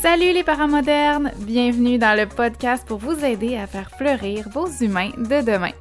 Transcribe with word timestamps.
Salut 0.00 0.32
les 0.32 0.44
parents 0.44 0.66
modernes! 0.66 1.30
Bienvenue 1.40 1.98
dans 1.98 2.18
le 2.18 2.26
podcast 2.26 2.86
pour 2.88 2.96
vous 2.96 3.22
aider 3.22 3.58
à 3.58 3.66
faire 3.66 3.90
fleurir 3.90 4.48
vos 4.48 4.66
humains 4.66 5.10
de 5.18 5.44
demain. 5.44 5.72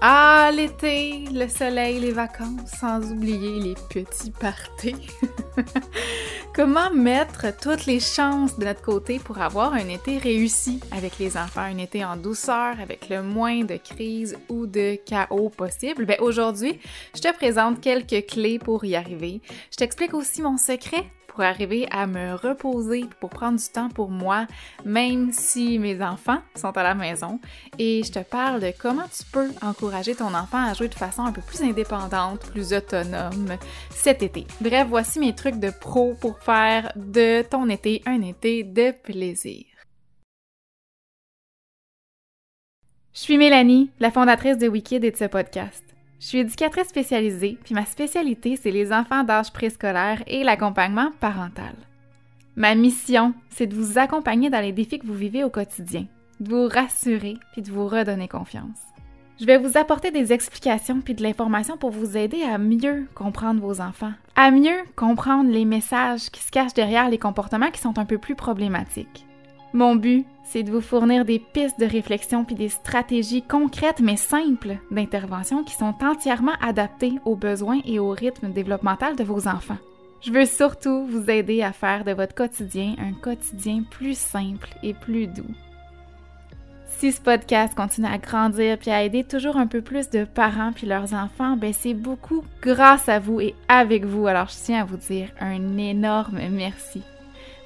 Ah, 0.00 0.52
l'été, 0.54 1.24
le 1.32 1.48
soleil, 1.48 1.98
les 1.98 2.12
vacances, 2.12 2.70
sans 2.78 3.10
oublier 3.10 3.58
les 3.58 3.74
petits 3.90 4.30
parties. 4.30 5.08
Comment 6.54 6.92
mettre 6.92 7.46
toutes 7.60 7.86
les 7.86 7.98
chances 7.98 8.56
de 8.56 8.64
notre 8.64 8.82
côté 8.82 9.18
pour 9.18 9.40
avoir 9.40 9.72
un 9.72 9.88
été 9.88 10.18
réussi 10.18 10.78
avec 10.92 11.18
les 11.18 11.36
enfants, 11.36 11.62
un 11.62 11.78
été 11.78 12.04
en 12.04 12.16
douceur, 12.16 12.78
avec 12.80 13.08
le 13.08 13.24
moins 13.24 13.64
de 13.64 13.78
crises 13.78 14.38
ou 14.48 14.66
de 14.66 14.96
chaos 15.04 15.48
possible? 15.48 16.06
Ben 16.06 16.18
aujourd'hui, 16.20 16.78
je 17.16 17.20
te 17.20 17.34
présente 17.34 17.80
quelques 17.80 18.26
clés 18.26 18.60
pour 18.60 18.84
y 18.84 18.94
arriver. 18.94 19.40
Je 19.72 19.76
t'explique 19.76 20.14
aussi 20.14 20.40
mon 20.40 20.56
secret 20.56 21.06
pour 21.36 21.44
arriver 21.44 21.86
à 21.90 22.06
me 22.06 22.34
reposer, 22.34 23.04
pour 23.20 23.28
prendre 23.28 23.58
du 23.58 23.68
temps 23.68 23.90
pour 23.90 24.08
moi, 24.08 24.46
même 24.86 25.32
si 25.32 25.78
mes 25.78 26.02
enfants 26.02 26.38
sont 26.54 26.74
à 26.74 26.82
la 26.82 26.94
maison. 26.94 27.40
Et 27.78 28.02
je 28.02 28.10
te 28.10 28.20
parle 28.20 28.60
de 28.62 28.72
comment 28.76 29.04
tu 29.14 29.22
peux 29.30 29.50
encourager 29.60 30.14
ton 30.14 30.32
enfant 30.32 30.64
à 30.64 30.72
jouer 30.72 30.88
de 30.88 30.94
façon 30.94 31.22
un 31.26 31.32
peu 31.32 31.42
plus 31.42 31.60
indépendante, 31.60 32.40
plus 32.52 32.72
autonome 32.72 33.58
cet 33.90 34.22
été. 34.22 34.46
Bref, 34.62 34.86
voici 34.88 35.18
mes 35.18 35.34
trucs 35.34 35.60
de 35.60 35.70
pro 35.70 36.14
pour 36.14 36.38
faire 36.38 36.90
de 36.96 37.42
ton 37.42 37.68
été 37.68 38.00
un 38.06 38.22
été 38.22 38.64
de 38.64 38.92
plaisir. 38.92 39.66
Je 43.12 43.20
suis 43.20 43.36
Mélanie, 43.36 43.90
la 44.00 44.10
fondatrice 44.10 44.56
de 44.56 44.68
Wikid 44.68 45.04
et 45.04 45.10
de 45.10 45.16
ce 45.16 45.24
podcast. 45.26 45.85
Je 46.18 46.26
suis 46.26 46.38
éducatrice 46.38 46.88
spécialisée, 46.88 47.58
puis 47.62 47.74
ma 47.74 47.84
spécialité, 47.84 48.56
c'est 48.56 48.70
les 48.70 48.92
enfants 48.92 49.22
d'âge 49.22 49.52
préscolaire 49.52 50.22
et 50.26 50.44
l'accompagnement 50.44 51.10
parental. 51.20 51.74
Ma 52.56 52.74
mission, 52.74 53.34
c'est 53.50 53.66
de 53.66 53.74
vous 53.74 53.98
accompagner 53.98 54.48
dans 54.48 54.62
les 54.62 54.72
défis 54.72 54.98
que 54.98 55.06
vous 55.06 55.14
vivez 55.14 55.44
au 55.44 55.50
quotidien, 55.50 56.06
de 56.40 56.48
vous 56.48 56.68
rassurer, 56.68 57.36
puis 57.52 57.60
de 57.60 57.70
vous 57.70 57.86
redonner 57.86 58.28
confiance. 58.28 58.78
Je 59.38 59.44
vais 59.44 59.58
vous 59.58 59.76
apporter 59.76 60.10
des 60.10 60.32
explications 60.32 61.02
puis 61.02 61.14
de 61.14 61.22
l'information 61.22 61.76
pour 61.76 61.90
vous 61.90 62.16
aider 62.16 62.42
à 62.42 62.56
mieux 62.56 63.06
comprendre 63.14 63.60
vos 63.60 63.82
enfants, 63.82 64.14
à 64.34 64.50
mieux 64.50 64.78
comprendre 64.96 65.50
les 65.50 65.66
messages 65.66 66.30
qui 66.30 66.42
se 66.42 66.50
cachent 66.50 66.72
derrière 66.72 67.10
les 67.10 67.18
comportements 67.18 67.70
qui 67.70 67.82
sont 67.82 67.98
un 67.98 68.06
peu 68.06 68.16
plus 68.16 68.34
problématiques. 68.34 69.26
Mon 69.74 69.94
but, 69.94 70.24
c'est 70.48 70.62
de 70.62 70.70
vous 70.70 70.80
fournir 70.80 71.24
des 71.24 71.38
pistes 71.38 71.78
de 71.80 71.86
réflexion 71.86 72.44
puis 72.44 72.54
des 72.54 72.68
stratégies 72.68 73.42
concrètes 73.42 74.00
mais 74.00 74.16
simples 74.16 74.78
d'intervention 74.90 75.64
qui 75.64 75.74
sont 75.74 75.94
entièrement 76.02 76.54
adaptées 76.60 77.14
aux 77.24 77.36
besoins 77.36 77.80
et 77.84 77.98
au 77.98 78.10
rythme 78.10 78.52
développemental 78.52 79.16
de 79.16 79.24
vos 79.24 79.48
enfants. 79.48 79.78
Je 80.22 80.32
veux 80.32 80.46
surtout 80.46 81.06
vous 81.06 81.30
aider 81.30 81.62
à 81.62 81.72
faire 81.72 82.04
de 82.04 82.12
votre 82.12 82.34
quotidien 82.34 82.94
un 82.98 83.12
quotidien 83.12 83.82
plus 83.90 84.18
simple 84.18 84.68
et 84.82 84.94
plus 84.94 85.26
doux. 85.26 85.54
Si 86.98 87.12
ce 87.12 87.20
podcast 87.20 87.74
continue 87.74 88.06
à 88.06 88.16
grandir 88.16 88.78
puis 88.78 88.90
à 88.90 89.02
aider 89.02 89.24
toujours 89.24 89.56
un 89.58 89.66
peu 89.66 89.82
plus 89.82 90.08
de 90.08 90.24
parents 90.24 90.72
puis 90.72 90.86
leurs 90.86 91.12
enfants, 91.12 91.56
ben 91.56 91.72
c'est 91.74 91.92
beaucoup 91.92 92.42
grâce 92.62 93.08
à 93.08 93.18
vous 93.18 93.40
et 93.40 93.54
avec 93.68 94.06
vous. 94.06 94.26
Alors 94.26 94.48
je 94.48 94.56
tiens 94.64 94.80
à 94.80 94.84
vous 94.84 94.96
dire 94.96 95.28
un 95.38 95.76
énorme 95.76 96.38
merci. 96.50 97.02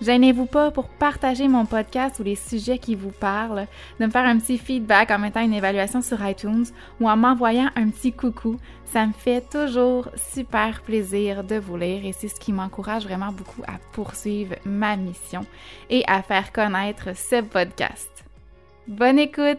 Gênez-vous 0.00 0.46
pas 0.46 0.70
pour 0.70 0.88
partager 0.88 1.46
mon 1.46 1.66
podcast 1.66 2.20
ou 2.20 2.22
les 2.22 2.34
sujets 2.34 2.78
qui 2.78 2.94
vous 2.94 3.10
parlent, 3.10 3.66
de 3.98 4.06
me 4.06 4.10
faire 4.10 4.24
un 4.24 4.38
petit 4.38 4.56
feedback 4.56 5.10
en 5.10 5.18
mettant 5.18 5.42
une 5.42 5.52
évaluation 5.52 6.00
sur 6.00 6.26
iTunes 6.26 6.64
ou 7.00 7.10
en 7.10 7.18
m'envoyant 7.18 7.68
un 7.76 7.90
petit 7.90 8.12
coucou. 8.12 8.56
Ça 8.86 9.06
me 9.06 9.12
fait 9.12 9.46
toujours 9.46 10.08
super 10.16 10.80
plaisir 10.80 11.44
de 11.44 11.56
vous 11.56 11.76
lire 11.76 12.06
et 12.06 12.12
c'est 12.12 12.28
ce 12.28 12.40
qui 12.40 12.50
m'encourage 12.50 13.04
vraiment 13.04 13.30
beaucoup 13.30 13.62
à 13.66 13.78
poursuivre 13.92 14.54
ma 14.64 14.96
mission 14.96 15.42
et 15.90 16.02
à 16.06 16.22
faire 16.22 16.50
connaître 16.50 17.14
ce 17.14 17.42
podcast. 17.42 18.08
Bonne 18.88 19.18
écoute! 19.18 19.58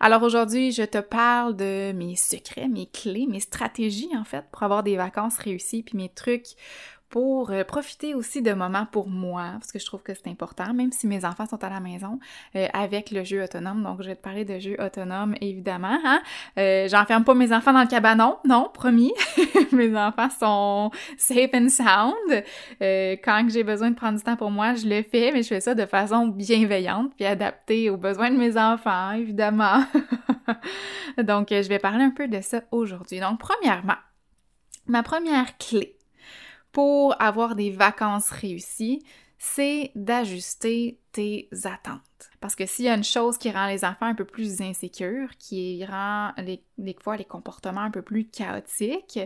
Alors 0.00 0.22
aujourd'hui, 0.22 0.72
je 0.72 0.82
te 0.82 0.98
parle 0.98 1.54
de 1.54 1.92
mes 1.92 2.16
secrets, 2.16 2.66
mes 2.66 2.86
clés, 2.86 3.26
mes 3.28 3.40
stratégies 3.40 4.16
en 4.16 4.24
fait 4.24 4.44
pour 4.50 4.62
avoir 4.62 4.82
des 4.82 4.96
vacances 4.96 5.38
réussies, 5.38 5.82
puis 5.82 5.96
mes 5.96 6.08
trucs 6.08 6.56
pour 7.12 7.50
euh, 7.50 7.62
profiter 7.62 8.14
aussi 8.14 8.40
de 8.40 8.54
moments 8.54 8.86
pour 8.90 9.06
moi, 9.06 9.50
parce 9.58 9.70
que 9.70 9.78
je 9.78 9.84
trouve 9.84 10.02
que 10.02 10.14
c'est 10.14 10.28
important, 10.28 10.72
même 10.72 10.92
si 10.92 11.06
mes 11.06 11.26
enfants 11.26 11.44
sont 11.46 11.62
à 11.62 11.68
la 11.68 11.78
maison, 11.78 12.18
euh, 12.56 12.66
avec 12.72 13.10
le 13.10 13.22
jeu 13.22 13.44
autonome. 13.44 13.82
Donc, 13.82 14.00
je 14.00 14.08
vais 14.08 14.16
te 14.16 14.22
parler 14.22 14.46
de 14.46 14.58
jeu 14.58 14.76
autonome, 14.82 15.34
évidemment. 15.42 15.98
Hein? 16.04 16.22
Euh, 16.58 16.88
J'enferme 16.88 17.22
pas 17.22 17.34
mes 17.34 17.52
enfants 17.52 17.74
dans 17.74 17.82
le 17.82 17.86
cabanon, 17.86 18.38
non, 18.46 18.70
promis. 18.72 19.12
mes 19.72 19.94
enfants 19.94 20.30
sont 20.30 20.90
safe 21.18 21.50
and 21.52 21.68
sound. 21.68 22.44
Quand 23.22 23.46
j'ai 23.50 23.62
besoin 23.62 23.90
de 23.90 23.94
prendre 23.94 24.16
du 24.16 24.24
temps 24.24 24.36
pour 24.36 24.50
moi, 24.50 24.74
je 24.74 24.88
le 24.88 25.02
fais, 25.02 25.32
mais 25.32 25.42
je 25.42 25.48
fais 25.48 25.60
ça 25.60 25.74
de 25.74 25.84
façon 25.84 26.28
bienveillante, 26.28 27.12
puis 27.14 27.26
adaptée 27.26 27.90
aux 27.90 27.98
besoins 27.98 28.30
de 28.30 28.38
mes 28.38 28.56
enfants, 28.56 29.12
évidemment. 29.12 29.84
Donc, 31.18 31.48
je 31.50 31.68
vais 31.68 31.78
parler 31.78 32.04
un 32.04 32.10
peu 32.10 32.26
de 32.26 32.40
ça 32.40 32.62
aujourd'hui. 32.70 33.20
Donc, 33.20 33.38
premièrement, 33.38 33.98
ma 34.86 35.02
première 35.02 35.58
clé 35.58 35.98
pour 36.72 37.20
avoir 37.20 37.54
des 37.54 37.70
vacances 37.70 38.30
réussies, 38.30 39.04
c'est 39.38 39.90
d'ajuster 39.94 40.98
tes 41.12 41.48
attentes. 41.64 42.00
Parce 42.40 42.56
que 42.56 42.66
s'il 42.66 42.86
y 42.86 42.88
a 42.88 42.94
une 42.94 43.04
chose 43.04 43.38
qui 43.38 43.50
rend 43.50 43.66
les 43.66 43.84
enfants 43.84 44.06
un 44.06 44.14
peu 44.14 44.24
plus 44.24 44.60
insécures, 44.60 45.36
qui 45.38 45.84
rend 45.84 46.32
les, 46.38 46.62
des 46.78 46.96
fois 47.00 47.16
les 47.16 47.24
comportements 47.24 47.82
un 47.82 47.90
peu 47.90 48.02
plus 48.02 48.26
chaotiques, 48.26 49.20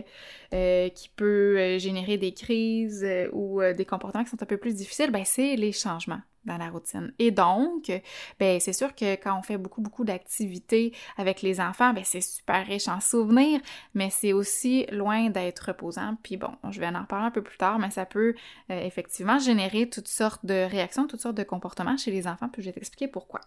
euh, 0.53 0.89
qui 0.89 1.09
peut 1.09 1.57
euh, 1.57 1.79
générer 1.79 2.17
des 2.17 2.33
crises 2.33 3.03
euh, 3.03 3.29
ou 3.31 3.61
des 3.75 3.85
comportements 3.85 4.23
qui 4.23 4.29
sont 4.29 4.41
un 4.41 4.47
peu 4.47 4.57
plus 4.57 4.75
difficiles, 4.75 5.11
ben 5.11 5.23
c'est 5.25 5.55
les 5.55 5.71
changements 5.71 6.21
dans 6.45 6.57
la 6.57 6.69
routine. 6.69 7.13
Et 7.19 7.29
donc, 7.29 7.91
ben 8.39 8.57
c'est 8.61 8.71
sûr 8.71 8.95
que 8.95 9.15
quand 9.15 9.37
on 9.37 9.41
fait 9.41 9.57
beaucoup 9.57 9.81
beaucoup 9.81 10.05
d'activités 10.05 10.93
avec 11.17 11.41
les 11.41 11.59
enfants, 11.59 11.91
ben 11.91 12.03
c'est 12.05 12.21
super 12.21 12.65
riche 12.65 12.87
en 12.87 13.01
souvenirs, 13.01 13.59
mais 13.93 14.09
c'est 14.09 14.31
aussi 14.31 14.85
loin 14.91 15.29
d'être 15.29 15.59
reposant. 15.67 16.15
Puis 16.23 16.37
bon, 16.37 16.51
je 16.69 16.79
vais 16.79 16.87
en 16.87 17.01
reparler 17.01 17.25
un 17.25 17.31
peu 17.31 17.41
plus 17.41 17.57
tard, 17.57 17.79
mais 17.79 17.91
ça 17.91 18.05
peut 18.05 18.33
effectivement 18.69 19.39
générer 19.39 19.89
toutes 19.89 20.07
sortes 20.07 20.45
de 20.45 20.65
réactions, 20.69 21.05
toutes 21.05 21.19
sortes 21.19 21.35
de 21.35 21.43
comportements 21.43 21.76
chez 21.97 22.11
les 22.11 22.27
enfants, 22.27 22.49
puis 22.49 22.61
je 22.61 22.67
vais 22.67 22.73
t'expliquer 22.73 23.07
pourquoi. 23.07 23.41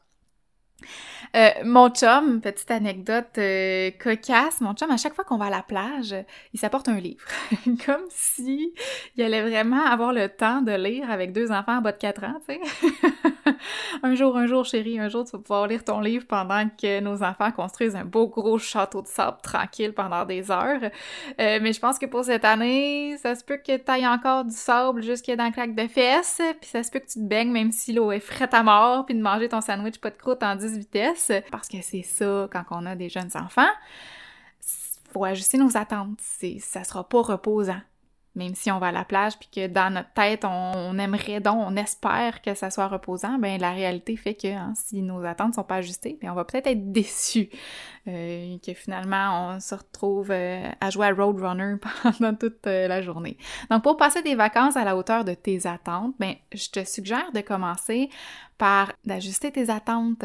Euh, 1.37 1.51
mon 1.65 1.91
chum, 1.91 2.41
petite 2.41 2.71
anecdote 2.71 3.39
euh, 3.39 3.91
cocasse, 4.03 4.61
mon 4.61 4.75
chum, 4.75 4.91
à 4.91 4.97
chaque 4.97 5.15
fois 5.15 5.25
qu'on 5.25 5.37
va 5.37 5.47
à 5.47 5.51
la 5.51 5.63
plage, 5.63 6.15
il 6.53 6.59
s'apporte 6.59 6.89
un 6.89 6.99
livre. 6.99 7.25
Comme 7.87 8.07
si 8.09 8.73
il 9.17 9.23
allait 9.23 9.43
vraiment 9.43 9.85
avoir 9.85 10.13
le 10.13 10.29
temps 10.29 10.63
de 10.63 10.73
lire 10.73 11.11
avec 11.11 11.33
deux 11.33 11.53
enfants 11.53 11.79
en 11.79 11.83
bas 11.83 11.93
de 11.93 11.99
4 11.99 12.25
ans, 12.25 12.41
tu 12.49 12.55
sais. 12.55 12.61
un 14.03 14.15
jour, 14.15 14.37
un 14.37 14.47
jour, 14.47 14.65
chérie, 14.65 14.99
un 14.99 15.09
jour, 15.09 15.25
tu 15.25 15.33
vas 15.33 15.39
pouvoir 15.39 15.67
lire 15.67 15.85
ton 15.85 16.01
livre 16.01 16.27
pendant 16.27 16.69
que 16.69 17.01
nos 17.01 17.23
enfants 17.23 17.51
construisent 17.53 17.97
un 17.97 18.05
beau 18.05 18.29
gros 18.29 18.59
château 18.59 19.03
de 19.03 19.07
sable 19.07 19.39
tranquille 19.43 19.93
pendant 19.93 20.25
des 20.25 20.51
heures. 20.51 20.81
Euh, 20.83 21.59
mais 21.61 21.73
je 21.73 21.81
pense 21.81 21.99
que 21.99 22.07
pour 22.07 22.25
cette 22.25 22.45
année, 22.45 23.17
ça 23.19 23.35
se 23.35 23.45
peut 23.45 23.59
que 23.59 23.77
tu 23.77 23.91
ailles 23.91 24.07
encore 24.07 24.45
du 24.45 24.55
sable 24.55 25.03
jusqu'à 25.03 25.37
dans 25.37 25.45
la 25.45 25.51
claque 25.51 25.75
de 25.75 25.87
fesses, 25.87 26.41
puis 26.61 26.71
ça 26.71 26.83
se 26.83 26.91
peut 26.91 26.99
que 26.99 27.07
tu 27.07 27.21
te 27.21 27.25
baignes 27.25 27.51
même 27.51 27.73
si 27.73 27.93
l'eau 27.93 28.13
est 28.13 28.21
frette 28.21 28.55
à 28.55 28.63
mort, 28.63 29.07
puis 29.07 29.15
de 29.15 29.23
manger 29.23 29.49
ton 29.49 29.61
sandwich 29.61 29.99
pas 29.99 30.11
de 30.11 30.17
croûte 30.17 30.43
en 30.43 30.57
10 30.57 30.79
vitesses, 30.79 31.33
parce 31.51 31.69
que 31.69 31.79
c'est 31.83 32.03
ça 32.03 32.49
quand 32.53 32.65
on 32.71 32.87
a 32.87 32.95
des 32.95 33.09
jeunes 33.09 33.31
enfants. 33.35 33.71
Faut 35.13 35.25
ajuster 35.25 35.59
nos 35.59 35.77
attentes, 35.77 36.21
ça 36.21 36.85
sera 36.85 37.09
pas 37.09 37.23
reposant 37.23 37.81
même 38.35 38.55
si 38.55 38.71
on 38.71 38.79
va 38.79 38.89
à 38.89 38.93
la 38.93 39.05
plage 39.05 39.39
puis 39.39 39.49
que 39.53 39.67
dans 39.67 39.93
notre 39.93 40.13
tête 40.13 40.45
on, 40.45 40.99
aimerait 40.99 41.41
donc 41.41 41.57
on 41.59 41.77
espère 41.77 42.43
que 42.43 42.55
ça 42.55 42.71
soit 42.71 42.87
reposant 42.87 43.39
ben 43.39 43.61
la 43.61 43.73
réalité 43.73 44.17
fait 44.17 44.35
que 44.35 44.49
hein, 44.49 44.73
si 44.77 45.03
nos 45.03 45.25
attentes 45.25 45.55
sont 45.55 45.65
pas 45.65 45.77
ajustées 45.77 46.19
ben 46.23 46.31
on 46.31 46.35
va 46.35 46.45
peut-être 46.45 46.69
être 46.69 46.93
déçus 46.93 47.49
euh, 48.09 48.57
que 48.65 48.73
finalement 48.75 49.55
on 49.55 49.61
se 49.61 49.75
retrouve 49.75 50.31
euh, 50.31 50.69
à 50.81 50.91
jouer 50.91 51.09
à 51.09 51.13
Roadrunner 51.13 51.77
pendant 52.03 52.35
toute 52.35 52.67
euh, 52.67 52.89
la 52.89 53.03
journée. 53.03 53.37
Donc 53.71 53.83
pour 53.83 53.97
passer 53.97 54.23
des 54.23 54.35
vacances 54.35 54.77
à 54.77 54.85
la 54.85 54.97
hauteur 54.97 55.25
de 55.25 55.35
tes 55.35 55.67
attentes 55.67 56.15
ben 56.19 56.35
je 56.53 56.71
te 56.71 56.85
suggère 56.85 57.33
de 57.33 57.41
commencer 57.41 58.11
par 58.59 58.93
d'ajuster 59.05 59.51
tes 59.51 59.71
attentes 59.71 60.25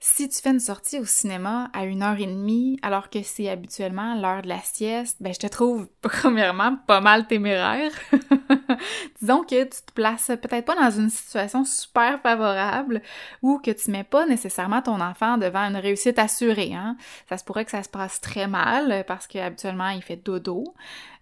si 0.00 0.28
tu 0.28 0.40
fais 0.40 0.50
une 0.50 0.60
sortie 0.60 0.98
au 1.00 1.04
cinéma 1.04 1.70
à 1.72 1.84
une 1.84 2.02
heure 2.02 2.18
et 2.20 2.26
demie, 2.26 2.78
alors 2.82 3.10
que 3.10 3.22
c'est 3.22 3.48
habituellement 3.48 4.14
l'heure 4.14 4.42
de 4.42 4.48
la 4.48 4.60
sieste, 4.60 5.16
ben 5.20 5.34
je 5.34 5.40
te 5.40 5.46
trouve 5.48 5.88
premièrement 6.00 6.76
pas 6.86 7.00
mal 7.00 7.26
téméraire. 7.26 7.90
Disons 9.20 9.42
que 9.42 9.64
tu 9.64 9.82
te 9.86 9.92
places 9.92 10.28
peut-être 10.28 10.64
pas 10.64 10.76
dans 10.76 10.90
une 10.90 11.10
situation 11.10 11.64
super 11.64 12.20
favorable 12.20 13.02
ou 13.42 13.58
que 13.58 13.72
tu 13.72 13.90
mets 13.90 14.04
pas 14.04 14.24
nécessairement 14.26 14.82
ton 14.82 15.00
enfant 15.00 15.36
devant 15.36 15.64
une 15.64 15.76
réussite 15.76 16.18
assurée. 16.18 16.74
Hein? 16.74 16.96
Ça 17.28 17.36
se 17.36 17.44
pourrait 17.44 17.64
que 17.64 17.72
ça 17.72 17.82
se 17.82 17.88
passe 17.88 18.20
très 18.20 18.46
mal 18.46 19.04
parce 19.06 19.26
qu'habituellement 19.26 19.88
il 19.88 20.02
fait 20.02 20.16
dodo. 20.16 20.74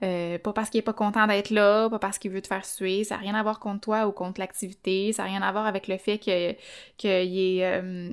Euh, 0.03 0.39
pas 0.39 0.53
parce 0.53 0.69
qu'il 0.69 0.81
est 0.81 0.83
pas 0.83 0.93
content 0.93 1.27
d'être 1.27 1.49
là, 1.49 1.89
pas 1.89 1.99
parce 1.99 2.19
qu'il 2.19 2.31
veut 2.31 2.43
te 2.43 2.49
faire 2.49 2.67
suer, 2.67 3.05
ça 3.05 3.15
n'a 3.15 3.23
rien 3.23 3.35
à 3.35 3.43
voir 3.43 3.59
contre 3.59 3.81
toi 3.81 4.07
ou 4.07 4.13
contre 4.13 4.41
l'activité, 4.41 5.15
ça 5.15 5.23
n'a 5.23 5.31
rien 5.31 5.43
à 5.43 5.51
voir 5.53 5.65
avec 5.65 5.89
le 5.89 5.97
fait 5.97 6.19
qu'il 6.19 6.33
est 7.09 7.65
euh, 7.65 8.11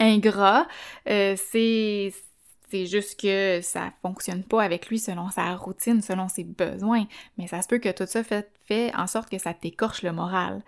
ingrat, 0.00 0.66
euh, 1.08 1.36
c'est 1.36 2.12
C'est 2.68 2.86
juste 2.86 3.20
que 3.20 3.60
ça 3.62 3.92
fonctionne 4.02 4.42
pas 4.42 4.62
avec 4.62 4.88
lui 4.88 4.98
selon 4.98 5.30
sa 5.30 5.54
routine, 5.54 6.02
selon 6.02 6.28
ses 6.28 6.42
besoins. 6.44 7.06
Mais 7.38 7.46
ça 7.46 7.62
se 7.62 7.68
peut 7.68 7.78
que 7.78 7.92
tout 7.92 8.06
ça 8.06 8.24
fait, 8.24 8.50
fait 8.66 8.92
en 8.96 9.06
sorte 9.06 9.30
que 9.30 9.38
ça 9.38 9.54
t'écorche 9.54 10.02
le 10.02 10.12
moral. 10.12 10.62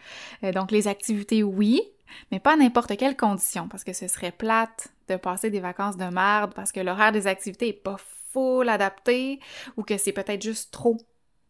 Euh, 0.44 0.52
donc 0.52 0.70
les 0.70 0.86
activités, 0.86 1.42
oui, 1.42 1.82
mais 2.30 2.38
pas 2.40 2.56
n'importe 2.56 2.96
quelle 2.96 3.16
condition, 3.16 3.68
parce 3.68 3.84
que 3.84 3.92
ce 3.92 4.06
serait 4.08 4.30
plate 4.32 4.88
de 5.08 5.16
passer 5.16 5.50
des 5.50 5.60
vacances 5.60 5.96
de 5.96 6.04
merde 6.04 6.52
parce 6.54 6.70
que 6.72 6.80
l'horaire 6.80 7.12
des 7.12 7.26
activités 7.26 7.68
est 7.68 7.72
pas 7.72 7.96
full 8.32 8.68
adapté 8.68 9.40
ou 9.76 9.82
que 9.82 9.98
c'est 9.98 10.12
peut-être 10.12 10.42
juste 10.42 10.70
trop 10.72 10.98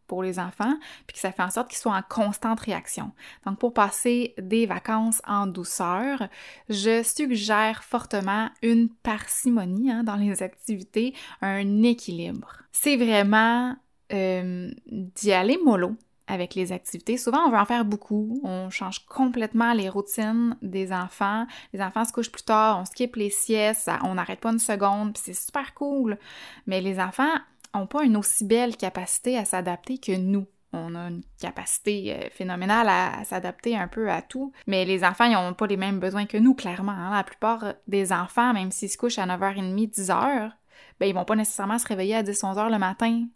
pour 0.08 0.22
les 0.22 0.40
enfants, 0.40 0.74
puis 1.06 1.14
que 1.14 1.20
ça 1.20 1.30
fait 1.30 1.42
en 1.42 1.50
sorte 1.50 1.68
qu'ils 1.68 1.78
soient 1.78 1.94
en 1.94 2.02
constante 2.02 2.60
réaction. 2.60 3.12
Donc, 3.46 3.58
pour 3.58 3.72
passer 3.72 4.34
des 4.38 4.66
vacances 4.66 5.22
en 5.26 5.46
douceur, 5.46 6.28
je 6.68 7.02
suggère 7.04 7.84
fortement 7.84 8.48
une 8.62 8.88
parcimonie 8.88 9.92
hein, 9.92 10.02
dans 10.02 10.16
les 10.16 10.42
activités, 10.42 11.14
un 11.42 11.82
équilibre. 11.82 12.62
C'est 12.72 12.96
vraiment 12.96 13.76
euh, 14.12 14.70
d'y 14.86 15.32
aller 15.32 15.58
mollo 15.64 15.94
avec 16.28 16.54
les 16.54 16.72
activités. 16.72 17.16
Souvent, 17.16 17.46
on 17.46 17.50
veut 17.50 17.58
en 17.58 17.64
faire 17.64 17.84
beaucoup. 17.84 18.40
On 18.44 18.70
change 18.70 19.04
complètement 19.06 19.72
les 19.72 19.88
routines 19.88 20.56
des 20.62 20.92
enfants. 20.92 21.46
Les 21.72 21.80
enfants 21.80 22.04
se 22.04 22.12
couchent 22.12 22.30
plus 22.30 22.42
tard, 22.42 22.78
on 22.78 22.84
skip 22.84 23.16
les 23.16 23.30
siestes, 23.30 23.90
on 24.04 24.14
n'arrête 24.14 24.40
pas 24.40 24.52
une 24.52 24.58
seconde, 24.58 25.14
puis 25.14 25.22
c'est 25.24 25.32
super 25.32 25.74
cool. 25.74 26.18
Mais 26.66 26.80
les 26.80 27.00
enfants 27.00 27.34
n'ont 27.74 27.86
pas 27.86 28.04
une 28.04 28.16
aussi 28.16 28.44
belle 28.44 28.76
capacité 28.76 29.36
à 29.36 29.44
s'adapter 29.44 29.98
que 29.98 30.16
nous. 30.16 30.46
On 30.72 30.94
a 30.94 31.08
une 31.08 31.22
capacité 31.40 32.14
euh, 32.14 32.28
phénoménale 32.30 32.88
à, 32.88 33.24
s'adapter 33.24 33.76
un 33.76 33.88
peu 33.88 34.10
à 34.10 34.20
tout, 34.20 34.52
mais 34.66 34.84
les 34.84 35.02
enfants, 35.02 35.24
ils 35.24 35.32
n'ont 35.32 35.54
pas 35.54 35.66
les 35.66 35.78
mêmes 35.78 35.98
besoins 35.98 36.26
que 36.26 36.36
nous, 36.36 36.54
clairement. 36.54 36.92
Hein. 36.92 37.16
La 37.16 37.24
plupart 37.24 37.74
des 37.86 38.12
enfants, 38.12 38.52
même 38.52 38.70
s'ils 38.70 38.90
se 38.90 38.98
couchent 38.98 39.18
à 39.18 39.26
9h30, 39.26 39.94
10h, 39.94 40.52
ben, 41.00 41.06
ils 41.06 41.14
vont 41.14 41.24
pas 41.24 41.36
nécessairement 41.36 41.78
se 41.78 41.86
réveiller 41.86 42.16
à 42.16 42.22
10-11h 42.22 42.70
le 42.70 42.78
matin 42.78 43.26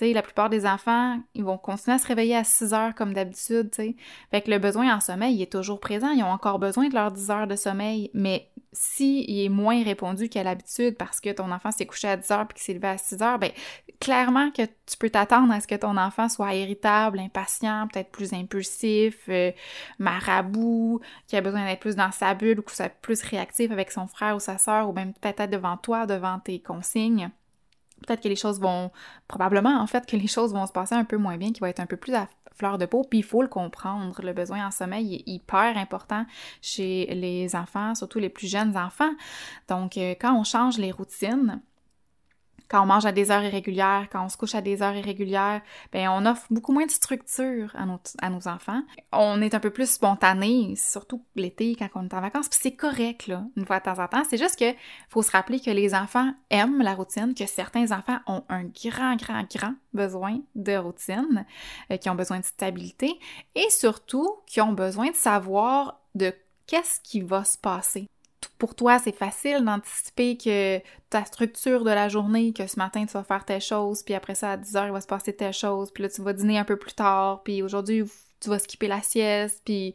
la 0.00 0.22
plupart 0.22 0.50
des 0.50 0.66
enfants, 0.66 1.18
ils 1.34 1.44
vont 1.44 1.58
continuer 1.58 1.96
à 1.96 1.98
se 1.98 2.06
réveiller 2.06 2.36
à 2.36 2.44
6 2.44 2.74
heures 2.74 2.94
comme 2.94 3.14
d'habitude, 3.14 3.70
que 3.70 4.50
le 4.50 4.58
besoin 4.58 4.94
en 4.94 5.00
sommeil, 5.00 5.42
est 5.42 5.52
toujours 5.52 5.80
présent. 5.80 6.10
Ils 6.10 6.22
ont 6.22 6.30
encore 6.30 6.58
besoin 6.58 6.88
de 6.88 6.94
leurs 6.94 7.12
10 7.12 7.30
heures 7.30 7.46
de 7.46 7.56
sommeil. 7.56 8.10
Mais 8.14 8.50
s'il 8.72 9.44
est 9.44 9.48
moins 9.48 9.82
répondu 9.82 10.28
qu'à 10.28 10.42
l'habitude 10.42 10.96
parce 10.96 11.20
que 11.20 11.30
ton 11.30 11.50
enfant 11.50 11.70
s'est 11.70 11.86
couché 11.86 12.08
à 12.08 12.16
10 12.16 12.30
heures 12.30 12.46
puis 12.46 12.56
qu'il 12.56 12.64
s'est 12.64 12.74
levé 12.74 12.88
à 12.88 12.98
6 12.98 13.22
heures, 13.22 13.38
ben 13.38 13.50
clairement 14.00 14.50
que 14.50 14.62
tu 14.62 14.96
peux 14.98 15.10
t'attendre 15.10 15.52
à 15.52 15.60
ce 15.60 15.66
que 15.66 15.74
ton 15.74 15.96
enfant 15.96 16.28
soit 16.28 16.54
irritable, 16.54 17.18
impatient, 17.18 17.88
peut-être 17.92 18.10
plus 18.10 18.32
impulsif, 18.32 19.24
euh, 19.28 19.50
marabout, 19.98 21.00
qui 21.26 21.36
a 21.36 21.40
besoin 21.40 21.64
d'être 21.64 21.80
plus 21.80 21.96
dans 21.96 22.12
sa 22.12 22.34
bulle 22.34 22.60
ou 22.60 22.62
qu'il 22.62 22.76
soit 22.76 22.88
plus 22.88 23.22
réactif 23.22 23.70
avec 23.70 23.90
son 23.90 24.06
frère 24.06 24.36
ou 24.36 24.40
sa 24.40 24.58
soeur 24.58 24.88
ou 24.88 24.92
même 24.92 25.12
peut-être 25.14 25.50
devant 25.50 25.76
toi, 25.76 26.06
devant 26.06 26.38
tes 26.38 26.60
consignes 26.60 27.30
peut-être 28.06 28.22
que 28.22 28.28
les 28.28 28.36
choses 28.36 28.60
vont, 28.60 28.90
probablement 29.26 29.80
en 29.80 29.86
fait, 29.86 30.06
que 30.06 30.16
les 30.16 30.26
choses 30.26 30.52
vont 30.52 30.66
se 30.66 30.72
passer 30.72 30.94
un 30.94 31.04
peu 31.04 31.16
moins 31.16 31.36
bien, 31.36 31.52
qu'il 31.52 31.60
va 31.60 31.70
être 31.70 31.80
un 31.80 31.86
peu 31.86 31.96
plus 31.96 32.14
à 32.14 32.28
fleur 32.58 32.76
de 32.76 32.86
peau, 32.86 33.04
puis 33.08 33.20
il 33.20 33.24
faut 33.24 33.42
le 33.42 33.48
comprendre. 33.48 34.20
Le 34.22 34.32
besoin 34.32 34.66
en 34.66 34.70
sommeil 34.70 35.16
est 35.16 35.28
hyper 35.30 35.76
important 35.76 36.26
chez 36.60 37.06
les 37.14 37.54
enfants, 37.54 37.94
surtout 37.94 38.18
les 38.18 38.28
plus 38.28 38.48
jeunes 38.48 38.76
enfants. 38.76 39.12
Donc, 39.68 39.96
euh, 39.96 40.14
quand 40.20 40.34
on 40.34 40.44
change 40.44 40.78
les 40.78 40.90
routines, 40.90 41.60
quand 42.68 42.82
on 42.82 42.86
mange 42.86 43.06
à 43.06 43.12
des 43.12 43.30
heures 43.30 43.42
irrégulières, 43.42 44.08
quand 44.10 44.24
on 44.24 44.28
se 44.28 44.36
couche 44.36 44.54
à 44.54 44.60
des 44.60 44.82
heures 44.82 44.94
irrégulières, 44.94 45.62
ben 45.92 46.08
on 46.08 46.26
offre 46.26 46.46
beaucoup 46.50 46.72
moins 46.72 46.86
de 46.86 46.90
structure 46.90 47.74
à 47.74 47.86
nos, 48.30 48.48
enfants. 48.48 48.82
On 49.12 49.40
est 49.40 49.54
un 49.54 49.60
peu 49.60 49.70
plus 49.70 49.90
spontané, 49.90 50.74
surtout 50.76 51.24
l'été 51.34 51.74
quand 51.76 51.88
on 51.94 52.04
est 52.04 52.14
en 52.14 52.20
vacances, 52.20 52.48
puis 52.48 52.58
c'est 52.60 52.76
correct 52.76 53.26
là, 53.26 53.44
une 53.56 53.66
fois 53.66 53.78
de 53.78 53.84
temps 53.84 53.98
en 53.98 54.08
temps. 54.08 54.22
C'est 54.28 54.38
juste 54.38 54.58
que 54.58 54.76
faut 55.08 55.22
se 55.22 55.30
rappeler 55.30 55.60
que 55.60 55.70
les 55.70 55.94
enfants 55.94 56.32
aiment 56.50 56.82
la 56.82 56.94
routine, 56.94 57.34
que 57.34 57.46
certains 57.46 57.92
enfants 57.92 58.18
ont 58.26 58.44
un 58.48 58.64
grand, 58.64 59.16
grand, 59.16 59.44
grand 59.50 59.74
besoin 59.92 60.38
de 60.54 60.76
routine, 60.76 61.46
euh, 61.90 61.96
qui 61.96 62.10
ont 62.10 62.14
besoin 62.14 62.40
de 62.40 62.44
stabilité, 62.44 63.18
et 63.54 63.70
surtout 63.70 64.36
qui 64.46 64.60
ont 64.60 64.72
besoin 64.72 65.10
de 65.10 65.16
savoir 65.16 66.00
de 66.14 66.32
qu'est-ce 66.66 67.00
qui 67.00 67.20
va 67.22 67.44
se 67.44 67.58
passer 67.58 68.08
pour 68.58 68.74
toi, 68.74 68.98
c'est 68.98 69.14
facile 69.14 69.64
d'anticiper 69.64 70.36
que 70.36 70.80
ta 71.10 71.24
structure 71.24 71.84
de 71.84 71.90
la 71.90 72.08
journée, 72.08 72.52
que 72.52 72.66
ce 72.66 72.78
matin, 72.78 73.06
tu 73.06 73.12
vas 73.12 73.24
faire 73.24 73.44
telle 73.44 73.60
chose, 73.60 74.02
puis 74.02 74.14
après 74.14 74.34
ça, 74.34 74.52
à 74.52 74.56
10 74.56 74.76
heures, 74.76 74.86
il 74.86 74.92
va 74.92 75.00
se 75.00 75.06
passer 75.06 75.34
telle 75.34 75.52
chose, 75.52 75.90
puis 75.92 76.02
là, 76.02 76.08
tu 76.08 76.22
vas 76.22 76.32
dîner 76.32 76.58
un 76.58 76.64
peu 76.64 76.76
plus 76.76 76.94
tard, 76.94 77.42
puis 77.42 77.62
aujourd'hui, 77.62 78.04
tu 78.40 78.50
vas 78.50 78.58
skipper 78.58 78.88
la 78.88 79.02
sieste, 79.02 79.62
puis 79.64 79.94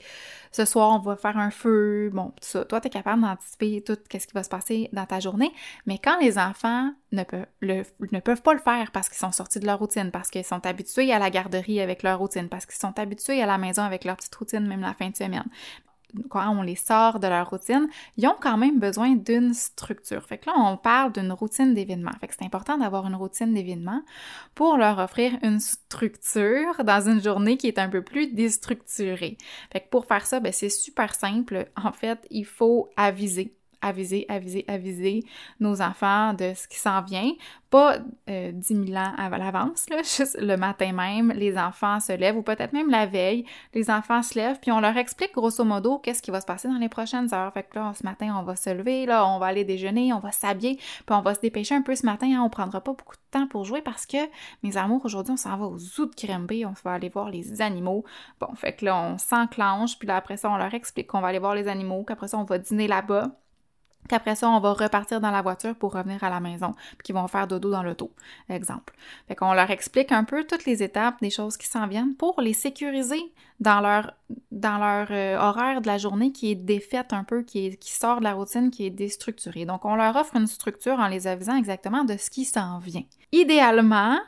ce 0.52 0.66
soir, 0.66 0.92
on 0.92 1.00
va 1.00 1.16
faire 1.16 1.38
un 1.38 1.52
feu. 1.52 2.10
Bon, 2.12 2.30
tout 2.30 2.48
ça. 2.48 2.66
Toi, 2.66 2.82
tu 2.82 2.88
es 2.88 2.90
capable 2.90 3.22
d'anticiper 3.22 3.82
tout 3.82 3.98
ce 4.12 4.18
qui 4.18 4.34
va 4.34 4.44
se 4.44 4.50
passer 4.50 4.90
dans 4.92 5.06
ta 5.06 5.20
journée. 5.20 5.52
Mais 5.86 5.98
quand 5.98 6.20
les 6.20 6.38
enfants 6.38 6.92
ne 7.12 7.24
peuvent, 7.24 7.46
ne 7.62 8.20
peuvent 8.20 8.42
pas 8.42 8.54
le 8.54 8.60
faire 8.60 8.92
parce 8.92 9.08
qu'ils 9.08 9.18
sont 9.18 9.32
sortis 9.32 9.60
de 9.60 9.66
leur 9.66 9.80
routine, 9.80 10.12
parce 10.12 10.30
qu'ils 10.30 10.44
sont 10.44 10.66
habitués 10.66 11.14
à 11.14 11.20
la 11.20 11.30
garderie 11.30 11.80
avec 11.80 12.04
leur 12.04 12.20
routine, 12.20 12.50
parce 12.50 12.66
qu'ils 12.66 12.80
sont 12.80 12.98
habitués 13.00 13.42
à 13.42 13.46
la 13.46 13.58
maison 13.58 13.84
avec 13.84 14.04
leur 14.04 14.18
petite 14.18 14.36
routine, 14.36 14.68
même 14.68 14.82
la 14.82 14.94
fin 14.94 15.10
de 15.10 15.16
semaine, 15.16 15.46
quand 16.30 16.50
on 16.50 16.62
les 16.62 16.76
sort 16.76 17.20
de 17.20 17.28
leur 17.28 17.50
routine, 17.50 17.88
ils 18.18 18.28
ont 18.28 18.36
quand 18.40 18.58
même 18.58 18.80
besoin 18.80 19.16
d'une 19.16 19.54
structure. 19.54 20.24
Fait 20.24 20.38
que 20.38 20.50
là, 20.50 20.56
on 20.58 20.78
parle 20.78 21.12
d'une 21.12 21.32
routine 21.32 21.74
d'événement. 21.74 22.12
Fait 22.20 22.28
que 22.28 22.34
c'est 22.38 22.46
important 22.46 22.78
d'avoir 22.78 23.06
une 23.08 23.16
routine 23.16 23.54
d'événement 23.54 24.02
pour 24.56 24.78
leur 24.78 25.00
offrir 25.00 25.38
une 25.42 25.60
structure 25.60 26.84
dans 26.84 27.10
une 27.10 27.22
journée 27.22 27.58
qui 27.58 27.68
est 27.68 27.80
un 27.80 27.90
peu 27.90 28.02
plus 28.02 28.28
déstructurée. 28.28 29.38
Fait 29.72 29.82
que 29.82 29.90
pour 29.90 30.06
faire 30.06 30.26
ça, 30.26 30.40
ben, 30.40 30.52
c'est 30.52 30.70
super 30.70 31.16
simple. 31.16 31.70
En 31.76 31.92
fait, 31.92 32.26
il 32.30 32.46
faut 32.46 32.90
aviser 32.96 33.56
aviser, 33.84 34.26
aviser, 34.30 34.66
aviser 34.68 35.24
nos 35.60 35.82
enfants 35.82 36.34
de 36.34 36.54
ce 36.56 36.68
qui 36.68 36.80
s'en 36.80 37.02
vient. 37.02 37.32
Pas 37.70 37.98
euh, 38.30 38.52
10 38.52 38.86
000 38.88 38.98
ans 38.98 39.14
à 39.18 39.30
l'avance, 39.30 39.88
juste 39.98 40.38
le 40.40 40.56
matin 40.58 40.92
même, 40.94 41.32
les 41.32 41.58
enfants 41.58 42.00
se 42.00 42.14
lèvent, 42.14 42.38
ou 42.38 42.44
peut-être 42.44 42.72
même 42.72 42.90
la 42.90 43.08
veille, 43.08 43.46
les 43.74 43.90
enfants 43.90 44.22
se 44.22 44.36
lèvent, 44.36 44.60
puis 44.60 44.72
on 44.72 44.80
leur 44.80 44.96
explique 44.96 45.34
grosso 45.34 45.64
modo 45.64 45.98
qu'est-ce 45.98 46.22
qui 46.22 46.30
va 46.30 46.40
se 46.40 46.46
passer 46.46 46.68
dans 46.68 46.78
les 46.78 46.90
prochaines 46.90 47.34
heures. 47.34 47.52
Fait 47.52 47.64
que 47.64 47.80
là, 47.80 47.92
ce 47.96 48.04
matin, 48.04 48.36
on 48.40 48.44
va 48.44 48.56
se 48.56 48.70
lever, 48.70 49.08
là, 49.08 49.28
on 49.28 49.40
va 49.40 49.48
aller 49.48 49.66
déjeuner, 49.66 50.14
on 50.14 50.20
va 50.20 50.32
s'habiller, 50.32 50.76
puis 50.76 51.16
on 51.16 51.22
va 51.22 51.34
se 51.34 51.42
dépêcher 51.42 51.74
un 51.74 51.82
peu 51.82 51.96
ce 51.96 52.06
matin, 52.06 52.28
hein, 52.32 52.44
on 52.44 52.50
prendra 52.50 52.80
pas 52.80 52.94
beaucoup 52.94 53.16
de 53.16 53.22
temps 53.32 53.48
pour 53.48 53.66
jouer 53.66 53.82
parce 53.82 54.06
que, 54.06 54.18
mes 54.62 54.78
amours, 54.78 55.04
aujourd'hui, 55.04 55.34
on 55.34 55.38
s'en 55.38 55.58
va 55.58 55.66
au 55.66 55.78
zoo 55.80 56.06
de 56.06 56.14
Grimby, 56.16 56.66
on 56.66 56.74
va 56.84 56.94
aller 56.94 57.10
voir 57.10 57.32
les 57.32 57.62
animaux. 57.62 58.04
Bon, 58.40 58.54
fait 58.56 58.74
que 58.74 58.86
là, 58.86 58.96
on 58.96 59.18
s'enclenche, 59.18 59.98
puis 59.98 60.08
là, 60.08 60.18
après 60.18 60.38
ça, 60.38 60.50
on 60.52 60.58
leur 60.58 60.74
explique 60.74 61.08
qu'on 61.08 61.22
va 61.22 61.30
aller 61.30 61.40
voir 61.40 61.56
les 61.56 61.68
animaux, 61.68 62.04
qu'après 62.04 62.28
ça, 62.28 62.38
on 62.38 62.44
va 62.44 62.58
dîner 62.58 62.88
là-bas. 62.88 63.32
Qu'après 64.10 64.36
ça, 64.36 64.50
on 64.50 64.60
va 64.60 64.74
repartir 64.74 65.22
dans 65.22 65.32
la 65.32 65.42
voiture 65.42 65.76
pour 65.76 65.94
revenir 65.94 66.24
à 66.24 66.30
la 66.30 66.40
maison, 66.40 66.74
puis 66.98 67.06
qu'ils 67.06 67.16
vont 67.16 67.28
faire 67.28 67.48
dodo 67.48 67.72
dans 67.72 67.84
l'auto, 67.84 68.12
exemple. 68.50 68.94
Fait 69.28 69.36
qu'on 69.36 69.54
leur 69.54 69.72
explique 69.72 70.12
un 70.12 70.24
peu 70.24 70.44
toutes 70.44 70.66
les 70.66 70.84
étapes 70.84 71.16
des 71.22 71.30
choses 71.30 71.58
qui 71.58 71.68
s'en 71.68 71.88
viennent 71.88 72.16
pour 72.16 72.42
les 72.42 72.54
sécuriser 72.54 73.22
dans 73.60 73.80
leur, 73.80 74.14
dans 74.52 74.78
leur 74.78 75.08
euh, 75.12 75.38
horaire 75.38 75.82
de 75.82 75.88
la 75.88 75.98
journée 75.98 76.32
qui 76.32 76.52
est 76.52 76.56
défaite 76.56 77.14
un 77.14 77.24
peu, 77.24 77.44
qui, 77.44 77.78
qui 77.78 77.92
sort 77.92 78.20
de 78.20 78.24
la 78.24 78.34
routine, 78.34 78.72
qui 78.72 78.86
est 78.86 78.90
déstructurée. 78.90 79.66
Donc, 79.66 79.86
on 79.86 79.96
leur 79.96 80.16
offre 80.16 80.36
une 80.36 80.48
structure 80.48 81.00
en 81.00 81.08
les 81.08 81.28
avisant 81.28 81.56
exactement 81.56 82.04
de 82.04 82.18
ce 82.18 82.30
qui 82.30 82.46
s'en 82.46 82.80
vient. 82.80 83.04
Idéalement, 83.32 84.20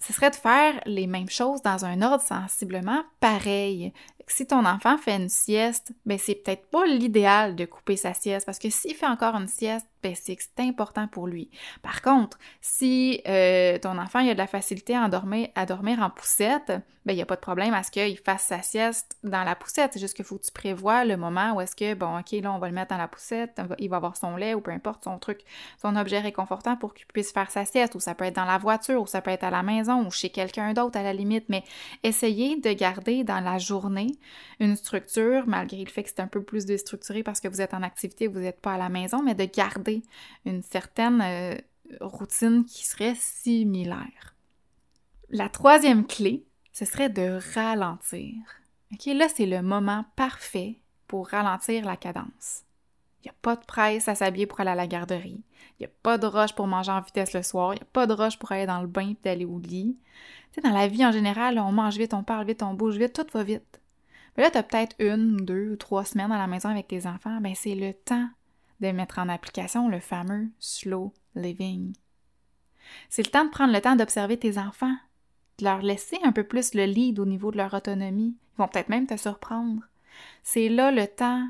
ce 0.00 0.12
serait 0.12 0.30
de 0.30 0.36
faire 0.36 0.80
les 0.86 1.06
mêmes 1.06 1.28
choses 1.28 1.62
dans 1.62 1.84
un 1.84 2.02
ordre 2.02 2.24
sensiblement 2.24 3.02
pareil. 3.20 3.92
Si 4.26 4.46
ton 4.46 4.64
enfant 4.64 4.96
fait 4.96 5.16
une 5.16 5.28
sieste, 5.28 5.92
ben 6.06 6.16
c'est 6.16 6.36
peut-être 6.36 6.66
pas 6.70 6.86
l'idéal 6.86 7.56
de 7.56 7.64
couper 7.64 7.96
sa 7.96 8.14
sieste 8.14 8.46
parce 8.46 8.60
que 8.60 8.70
s'il 8.70 8.94
fait 8.94 9.06
encore 9.06 9.34
une 9.34 9.48
sieste, 9.48 9.86
c'est 10.14 10.38
important 10.58 11.08
pour 11.08 11.26
lui. 11.26 11.50
Par 11.82 12.02
contre, 12.02 12.38
si 12.60 13.20
euh, 13.26 13.78
ton 13.78 13.98
enfant 13.98 14.26
a 14.26 14.32
de 14.32 14.38
la 14.38 14.46
facilité 14.46 14.96
à 14.96 15.08
dormir, 15.08 15.48
à 15.54 15.66
dormir 15.66 16.00
en 16.00 16.10
poussette, 16.10 16.72
ben 17.06 17.14
il 17.14 17.16
n'y 17.16 17.22
a 17.22 17.26
pas 17.26 17.36
de 17.36 17.40
problème 17.40 17.72
à 17.72 17.82
ce 17.82 17.90
qu'il 17.90 18.18
fasse 18.18 18.42
sa 18.42 18.60
sieste 18.60 19.16
dans 19.24 19.42
la 19.42 19.54
poussette. 19.54 19.92
C'est 19.94 20.00
juste 20.00 20.14
qu'il 20.14 20.24
faut 20.24 20.36
que 20.36 20.44
tu 20.44 20.52
prévois 20.52 21.04
le 21.04 21.16
moment 21.16 21.54
où 21.54 21.60
est-ce 21.60 21.74
que, 21.74 21.94
bon, 21.94 22.18
ok, 22.18 22.32
là, 22.42 22.52
on 22.52 22.58
va 22.58 22.68
le 22.68 22.74
mettre 22.74 22.90
dans 22.90 22.98
la 22.98 23.08
poussette, 23.08 23.60
il 23.78 23.88
va 23.88 23.96
avoir 23.96 24.16
son 24.16 24.36
lait 24.36 24.54
ou 24.54 24.60
peu 24.60 24.70
importe 24.70 25.04
son 25.04 25.18
truc, 25.18 25.40
son 25.80 25.96
objet 25.96 26.20
réconfortant 26.20 26.76
pour 26.76 26.92
qu'il 26.92 27.06
puisse 27.06 27.32
faire 27.32 27.50
sa 27.50 27.64
sieste, 27.64 27.94
ou 27.94 28.00
ça 28.00 28.14
peut 28.14 28.26
être 28.26 28.36
dans 28.36 28.44
la 28.44 28.58
voiture, 28.58 29.00
ou 29.00 29.06
ça 29.06 29.22
peut 29.22 29.30
être 29.30 29.44
à 29.44 29.50
la 29.50 29.62
maison, 29.62 30.06
ou 30.06 30.10
chez 30.10 30.30
quelqu'un 30.30 30.74
d'autre 30.74 30.98
à 30.98 31.02
la 31.02 31.12
limite, 31.12 31.46
mais 31.48 31.64
essayez 32.02 32.60
de 32.60 32.72
garder 32.72 33.24
dans 33.24 33.40
la 33.40 33.58
journée 33.58 34.12
une 34.58 34.76
structure, 34.76 35.44
malgré 35.46 35.82
le 35.82 35.90
fait 35.90 36.02
que 36.02 36.10
c'est 36.10 36.20
un 36.20 36.26
peu 36.26 36.42
plus 36.42 36.66
déstructuré 36.66 37.22
parce 37.22 37.40
que 37.40 37.48
vous 37.48 37.62
êtes 37.62 37.72
en 37.72 37.82
activité, 37.82 38.26
vous 38.26 38.40
n'êtes 38.40 38.60
pas 38.60 38.74
à 38.74 38.78
la 38.78 38.90
maison, 38.90 39.22
mais 39.22 39.34
de 39.34 39.44
garder 39.44 39.89
une 40.44 40.62
certaine 40.62 41.20
euh, 41.22 41.56
routine 42.00 42.64
qui 42.64 42.86
serait 42.86 43.14
similaire. 43.16 44.34
La 45.30 45.48
troisième 45.48 46.06
clé, 46.06 46.44
ce 46.72 46.84
serait 46.84 47.10
de 47.10 47.38
ralentir. 47.54 48.34
OK, 48.92 49.06
là, 49.06 49.28
c'est 49.28 49.46
le 49.46 49.62
moment 49.62 50.04
parfait 50.16 50.80
pour 51.06 51.28
ralentir 51.28 51.84
la 51.84 51.96
cadence. 51.96 52.64
Il 53.22 53.26
n'y 53.26 53.30
a 53.30 53.34
pas 53.42 53.56
de 53.56 53.64
presse 53.64 54.08
à 54.08 54.14
s'habiller 54.14 54.46
pour 54.46 54.60
aller 54.60 54.70
à 54.70 54.74
la 54.74 54.86
garderie. 54.86 55.42
Il 55.78 55.82
n'y 55.82 55.86
a 55.86 55.92
pas 56.02 56.18
de 56.18 56.26
rush 56.26 56.54
pour 56.54 56.66
manger 56.66 56.90
en 56.90 57.00
vitesse 57.00 57.34
le 57.34 57.42
soir. 57.42 57.74
Il 57.74 57.76
n'y 57.76 57.82
a 57.82 57.88
pas 57.92 58.06
de 58.06 58.14
rush 58.14 58.38
pour 58.38 58.50
aller 58.52 58.66
dans 58.66 58.80
le 58.80 58.86
bain 58.86 59.10
et 59.10 59.16
d'aller 59.22 59.44
au 59.44 59.58
lit. 59.58 59.98
Dans 60.62 60.70
la 60.70 60.88
vie 60.88 61.04
en 61.04 61.12
général, 61.12 61.58
on 61.58 61.70
mange 61.70 61.96
vite, 61.96 62.14
on 62.14 62.24
parle 62.24 62.46
vite, 62.46 62.62
on 62.62 62.74
bouge 62.74 62.96
vite, 62.96 63.12
tout 63.12 63.26
va 63.32 63.44
vite. 63.44 63.80
Mais 64.36 64.42
là, 64.42 64.50
tu 64.50 64.58
as 64.58 64.62
peut-être 64.62 64.96
une, 64.98 65.36
deux 65.36 65.72
ou 65.72 65.76
trois 65.76 66.04
semaines 66.04 66.32
à 66.32 66.38
la 66.38 66.46
maison 66.46 66.68
avec 66.68 66.88
tes 66.88 67.06
enfants, 67.06 67.40
ben 67.40 67.54
c'est 67.54 67.74
le 67.74 67.92
temps 67.92 68.28
de 68.80 68.90
mettre 68.90 69.18
en 69.18 69.28
application 69.28 69.88
le 69.88 70.00
fameux 70.00 70.48
slow 70.58 71.12
living. 71.34 71.94
C'est 73.08 73.24
le 73.24 73.30
temps 73.30 73.44
de 73.44 73.50
prendre 73.50 73.72
le 73.72 73.80
temps 73.80 73.96
d'observer 73.96 74.38
tes 74.38 74.58
enfants, 74.58 74.96
de 75.58 75.64
leur 75.64 75.82
laisser 75.82 76.18
un 76.24 76.32
peu 76.32 76.44
plus 76.44 76.74
le 76.74 76.84
lead 76.84 77.18
au 77.18 77.26
niveau 77.26 77.50
de 77.50 77.56
leur 77.56 77.74
autonomie. 77.74 78.36
Ils 78.54 78.58
vont 78.58 78.68
peut-être 78.68 78.88
même 78.88 79.06
te 79.06 79.16
surprendre. 79.16 79.82
C'est 80.42 80.68
là 80.68 80.90
le 80.90 81.06
temps 81.06 81.46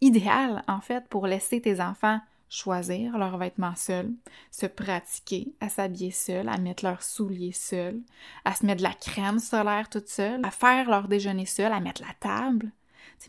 idéal, 0.00 0.62
en 0.68 0.80
fait, 0.80 1.06
pour 1.08 1.26
laisser 1.26 1.60
tes 1.60 1.80
enfants 1.80 2.20
choisir 2.48 3.18
leurs 3.18 3.38
vêtements 3.38 3.74
seuls, 3.74 4.12
se 4.50 4.66
pratiquer 4.66 5.54
à 5.60 5.68
s'habiller 5.68 6.10
seuls, 6.10 6.48
à 6.48 6.58
mettre 6.58 6.84
leurs 6.84 7.02
souliers 7.02 7.52
seuls, 7.52 8.00
à 8.44 8.54
se 8.54 8.64
mettre 8.64 8.78
de 8.78 8.88
la 8.88 8.94
crème 8.94 9.38
solaire 9.38 9.88
toute 9.88 10.08
seule, 10.08 10.44
à 10.44 10.50
faire 10.50 10.88
leur 10.88 11.08
déjeuner 11.08 11.46
seul, 11.46 11.72
à 11.72 11.80
mettre 11.80 12.02
la 12.02 12.14
table. 12.20 12.70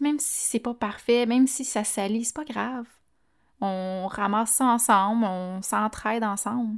même 0.01 0.19
si 0.19 0.45
c'est 0.45 0.59
pas 0.59 0.73
parfait, 0.73 1.25
même 1.25 1.47
si 1.47 1.65
ça 1.65 1.83
salit, 1.83 2.25
c'est 2.25 2.35
pas 2.35 2.43
grave. 2.45 2.85
On 3.61 4.07
ramasse 4.07 4.51
ça 4.51 4.65
ensemble, 4.65 5.25
on 5.25 5.61
s'entraide 5.61 6.23
ensemble. 6.23 6.77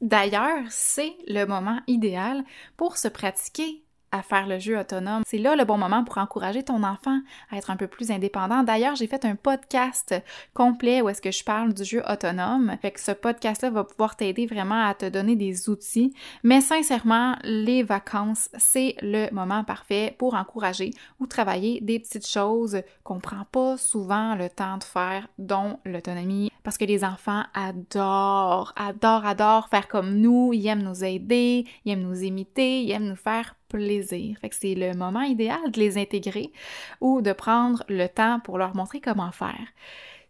D'ailleurs, 0.00 0.64
c'est 0.68 1.16
le 1.28 1.46
moment 1.46 1.80
idéal 1.86 2.44
pour 2.76 2.98
se 2.98 3.08
pratiquer 3.08 3.83
à 4.14 4.22
faire 4.22 4.46
le 4.46 4.60
jeu 4.60 4.78
autonome. 4.78 5.24
C'est 5.26 5.38
là 5.38 5.56
le 5.56 5.64
bon 5.64 5.76
moment 5.76 6.04
pour 6.04 6.18
encourager 6.18 6.62
ton 6.62 6.84
enfant 6.84 7.18
à 7.50 7.56
être 7.56 7.70
un 7.70 7.76
peu 7.76 7.88
plus 7.88 8.12
indépendant. 8.12 8.62
D'ailleurs, 8.62 8.94
j'ai 8.94 9.08
fait 9.08 9.24
un 9.24 9.34
podcast 9.34 10.14
complet 10.54 11.02
où 11.02 11.08
est-ce 11.08 11.20
que 11.20 11.32
je 11.32 11.42
parle 11.42 11.74
du 11.74 11.84
jeu 11.84 12.02
autonome. 12.08 12.76
Fait 12.80 12.92
que 12.92 13.00
ce 13.00 13.10
podcast-là 13.10 13.70
va 13.70 13.82
pouvoir 13.82 14.14
t'aider 14.14 14.46
vraiment 14.46 14.86
à 14.86 14.94
te 14.94 15.08
donner 15.08 15.34
des 15.34 15.68
outils. 15.68 16.14
Mais 16.44 16.60
sincèrement, 16.60 17.34
les 17.42 17.82
vacances, 17.82 18.48
c'est 18.56 18.94
le 19.02 19.28
moment 19.32 19.64
parfait 19.64 20.14
pour 20.16 20.34
encourager 20.34 20.90
ou 21.18 21.26
travailler 21.26 21.80
des 21.80 21.98
petites 21.98 22.28
choses 22.28 22.82
qu'on 23.02 23.18
prend 23.18 23.44
pas 23.50 23.76
souvent 23.76 24.36
le 24.36 24.48
temps 24.48 24.78
de 24.78 24.84
faire, 24.84 25.26
dont 25.38 25.80
l'autonomie. 25.84 26.52
Parce 26.62 26.78
que 26.78 26.84
les 26.84 27.04
enfants 27.04 27.42
adorent, 27.52 28.72
adorent, 28.76 29.26
adorent 29.26 29.68
faire 29.68 29.88
comme 29.88 30.14
nous. 30.14 30.52
Ils 30.52 30.68
aiment 30.68 30.84
nous 30.84 31.02
aider, 31.02 31.66
ils 31.84 31.92
aiment 31.92 32.02
nous 32.02 32.22
imiter, 32.22 32.82
ils 32.82 32.92
aiment 32.92 33.08
nous 33.08 33.16
faire 33.16 33.56
plaisir. 33.68 34.38
C'est 34.50 34.74
le 34.74 34.94
moment 34.94 35.22
idéal 35.22 35.70
de 35.70 35.80
les 35.80 35.98
intégrer 35.98 36.52
ou 37.00 37.22
de 37.22 37.32
prendre 37.32 37.84
le 37.88 38.06
temps 38.06 38.40
pour 38.40 38.58
leur 38.58 38.74
montrer 38.76 39.00
comment 39.00 39.32
faire. 39.32 39.68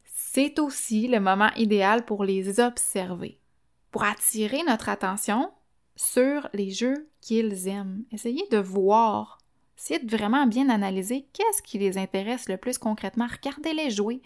C'est 0.05 0.59
aussi 0.59 1.09
le 1.09 1.21
moment 1.21 1.51
idéal 1.57 2.05
pour 2.05 2.25
les 2.25 2.61
observer, 2.61 3.39
pour 3.91 4.05
attirer 4.05 4.63
notre 4.67 4.89
attention 4.89 5.51
sur 5.97 6.49
les 6.53 6.71
jeux 6.71 7.09
qu'ils 7.21 7.69
aiment. 7.69 8.05
Essayez 8.11 8.47
de 8.51 8.59
voir, 8.59 9.39
essayez 9.79 10.01
de 10.01 10.11
vraiment 10.11 10.47
bien 10.47 10.69
analyser 10.69 11.27
qu'est-ce 11.33 11.63
qui 11.63 11.79
les 11.79 11.99
intéresse 11.99 12.49
le 12.49 12.57
plus 12.57 12.79
concrètement. 12.79 13.29
Regardez-les 13.31 13.91
jouer. 13.91 14.23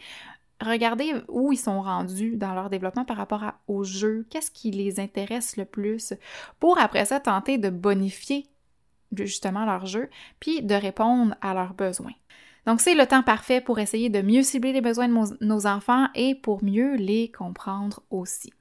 Regardez 0.60 1.14
où 1.28 1.52
ils 1.52 1.58
sont 1.58 1.82
rendus 1.82 2.36
dans 2.36 2.52
leur 2.52 2.68
développement 2.68 3.04
par 3.04 3.16
rapport 3.16 3.44
aux 3.68 3.84
jeux, 3.84 4.26
qu'est-ce 4.28 4.50
qui 4.50 4.72
les 4.72 4.98
intéresse 4.98 5.56
le 5.56 5.64
plus, 5.64 6.14
pour 6.58 6.78
après 6.78 7.04
ça 7.04 7.20
tenter 7.20 7.58
de 7.58 7.70
bonifier 7.70 8.46
justement 9.12 9.64
leur 9.64 9.86
jeu, 9.86 10.08
puis 10.40 10.62
de 10.62 10.74
répondre 10.74 11.34
à 11.40 11.54
leurs 11.54 11.74
besoins. 11.74 12.12
Donc 12.66 12.80
c'est 12.80 12.94
le 12.94 13.06
temps 13.06 13.22
parfait 13.22 13.60
pour 13.60 13.78
essayer 13.78 14.10
de 14.10 14.20
mieux 14.20 14.42
cibler 14.42 14.72
les 14.72 14.80
besoins 14.80 15.08
de 15.08 15.44
nos 15.44 15.66
enfants 15.66 16.08
et 16.14 16.34
pour 16.34 16.62
mieux 16.62 16.96
les 16.96 17.30
comprendre 17.30 18.02
aussi. 18.10 18.52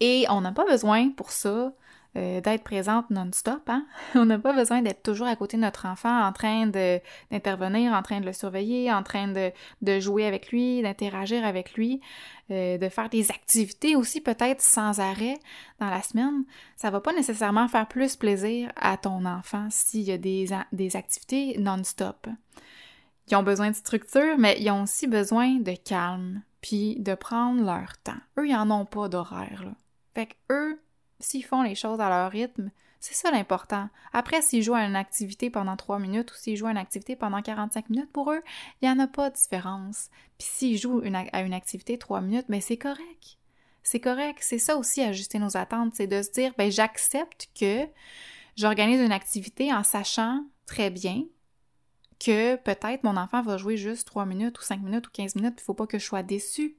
Et 0.00 0.26
on 0.30 0.40
n'a 0.40 0.52
pas 0.52 0.64
besoin 0.64 1.10
pour 1.10 1.30
ça 1.30 1.72
euh, 2.16 2.40
d'être 2.40 2.64
présente 2.64 3.10
non-stop. 3.10 3.68
Hein? 3.68 3.86
On 4.14 4.24
n'a 4.24 4.38
pas 4.38 4.54
besoin 4.54 4.80
d'être 4.80 5.02
toujours 5.02 5.26
à 5.26 5.36
côté 5.36 5.58
de 5.58 5.62
notre 5.62 5.86
enfant 5.86 6.24
en 6.24 6.32
train 6.32 6.66
d'intervenir, 6.66 7.92
en 7.92 8.02
train 8.02 8.20
de 8.20 8.24
le 8.24 8.32
surveiller, 8.32 8.90
en 8.90 9.02
train 9.02 9.28
de, 9.28 10.00
jouer 10.00 10.24
avec 10.26 10.50
lui, 10.50 10.80
d'interagir 10.80 11.44
avec 11.44 11.74
lui, 11.74 12.00
euh, 12.50 12.78
de 12.78 12.88
faire 12.88 13.10
des 13.10 13.30
activités 13.30 13.94
aussi 13.94 14.22
peut-être 14.22 14.62
sans 14.62 15.00
arrêt 15.00 15.38
dans 15.80 15.90
la 15.90 16.00
semaine. 16.00 16.44
Ça 16.76 16.90
va 16.90 17.00
pas 17.00 17.12
nécessairement 17.12 17.68
faire 17.68 17.86
plus 17.86 18.16
plaisir 18.16 18.72
à 18.76 18.96
ton 18.96 19.26
enfant 19.26 19.68
s'il 19.70 20.02
y 20.02 20.12
a 20.12 20.18
des, 20.18 20.96
activités 20.96 21.58
non-stop. 21.58 22.26
Ils 23.30 23.36
ont 23.36 23.42
besoin 23.42 23.70
de 23.70 23.76
structure, 23.76 24.38
mais 24.38 24.56
ils 24.58 24.70
ont 24.70 24.84
aussi 24.84 25.06
besoin 25.06 25.56
de 25.56 25.72
calme, 25.72 26.40
puis 26.62 26.96
de 27.00 27.14
prendre 27.14 27.62
leur 27.62 27.98
temps. 28.02 28.20
Eux, 28.38 28.48
ils 28.48 28.56
en 28.56 28.70
ont 28.70 28.86
pas 28.86 29.10
d'horaire. 29.10 29.64
Fait 30.14 30.30
eux, 30.50 30.80
s'ils 31.20 31.44
font 31.44 31.62
les 31.62 31.74
choses 31.74 32.00
à 32.00 32.08
leur 32.08 32.30
rythme, 32.30 32.70
c'est 33.00 33.14
ça 33.14 33.30
l'important. 33.30 33.88
Après, 34.12 34.42
s'ils 34.42 34.62
jouent 34.62 34.74
à 34.74 34.84
une 34.84 34.96
activité 34.96 35.50
pendant 35.50 35.76
3 35.76 35.98
minutes 35.98 36.32
ou 36.32 36.34
s'ils 36.34 36.56
jouent 36.56 36.66
à 36.66 36.72
une 36.72 36.76
activité 36.76 37.14
pendant 37.14 37.42
45 37.42 37.90
minutes, 37.90 38.12
pour 38.12 38.32
eux, 38.32 38.42
il 38.82 38.88
n'y 38.88 38.90
en 38.90 38.98
a 38.98 39.06
pas 39.06 39.30
de 39.30 39.36
différence. 39.36 40.10
Puis 40.38 40.48
s'ils 40.50 40.78
jouent 40.78 41.02
à 41.32 41.42
une 41.42 41.54
activité 41.54 41.96
3 41.96 42.20
minutes, 42.20 42.46
mais 42.48 42.60
c'est 42.60 42.76
correct. 42.76 43.38
C'est 43.82 44.00
correct. 44.00 44.38
C'est 44.42 44.58
ça 44.58 44.76
aussi 44.76 45.00
ajuster 45.00 45.38
nos 45.38 45.56
attentes, 45.56 45.94
c'est 45.94 46.06
de 46.06 46.22
se 46.22 46.30
dire, 46.30 46.52
ben 46.58 46.70
j'accepte 46.70 47.48
que 47.58 47.86
j'organise 48.56 49.00
une 49.00 49.12
activité 49.12 49.72
en 49.72 49.84
sachant 49.84 50.44
très 50.66 50.90
bien 50.90 51.22
que 52.18 52.56
peut-être 52.56 53.04
mon 53.04 53.16
enfant 53.16 53.42
va 53.42 53.56
jouer 53.58 53.76
juste 53.76 54.06
3 54.08 54.26
minutes 54.26 54.58
ou 54.58 54.62
5 54.62 54.82
minutes 54.82 55.06
ou 55.06 55.10
15 55.12 55.36
minutes, 55.36 55.54
il 55.56 55.60
ne 55.60 55.64
faut 55.64 55.74
pas 55.74 55.86
que 55.86 55.98
je 55.98 56.04
sois 56.04 56.24
déçue 56.24 56.76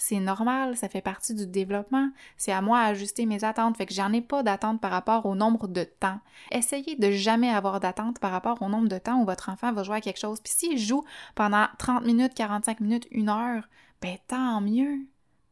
c'est 0.00 0.18
normal, 0.18 0.76
ça 0.76 0.88
fait 0.88 1.02
partie 1.02 1.34
du 1.34 1.46
développement. 1.46 2.10
C'est 2.36 2.52
à 2.52 2.62
moi 2.62 2.86
d'ajuster 2.86 3.26
mes 3.26 3.44
attentes, 3.44 3.76
fait 3.76 3.86
que 3.86 3.94
j'en 3.94 4.12
ai 4.12 4.22
pas 4.22 4.42
d'attente 4.42 4.80
par 4.80 4.90
rapport 4.90 5.26
au 5.26 5.34
nombre 5.34 5.68
de 5.68 5.84
temps. 5.84 6.18
Essayez 6.50 6.96
de 6.96 7.10
jamais 7.10 7.50
avoir 7.50 7.80
d'attente 7.80 8.18
par 8.18 8.30
rapport 8.30 8.62
au 8.62 8.68
nombre 8.68 8.88
de 8.88 8.98
temps 8.98 9.20
où 9.20 9.26
votre 9.26 9.50
enfant 9.50 9.72
va 9.72 9.82
jouer 9.82 9.96
à 9.96 10.00
quelque 10.00 10.18
chose. 10.18 10.40
Puis 10.40 10.54
s'il 10.56 10.78
joue 10.78 11.04
pendant 11.34 11.66
30 11.78 12.04
minutes, 12.04 12.34
45 12.34 12.80
minutes, 12.80 13.06
une 13.10 13.28
heure, 13.28 13.68
ben 14.00 14.16
tant 14.26 14.60
mieux. 14.60 15.00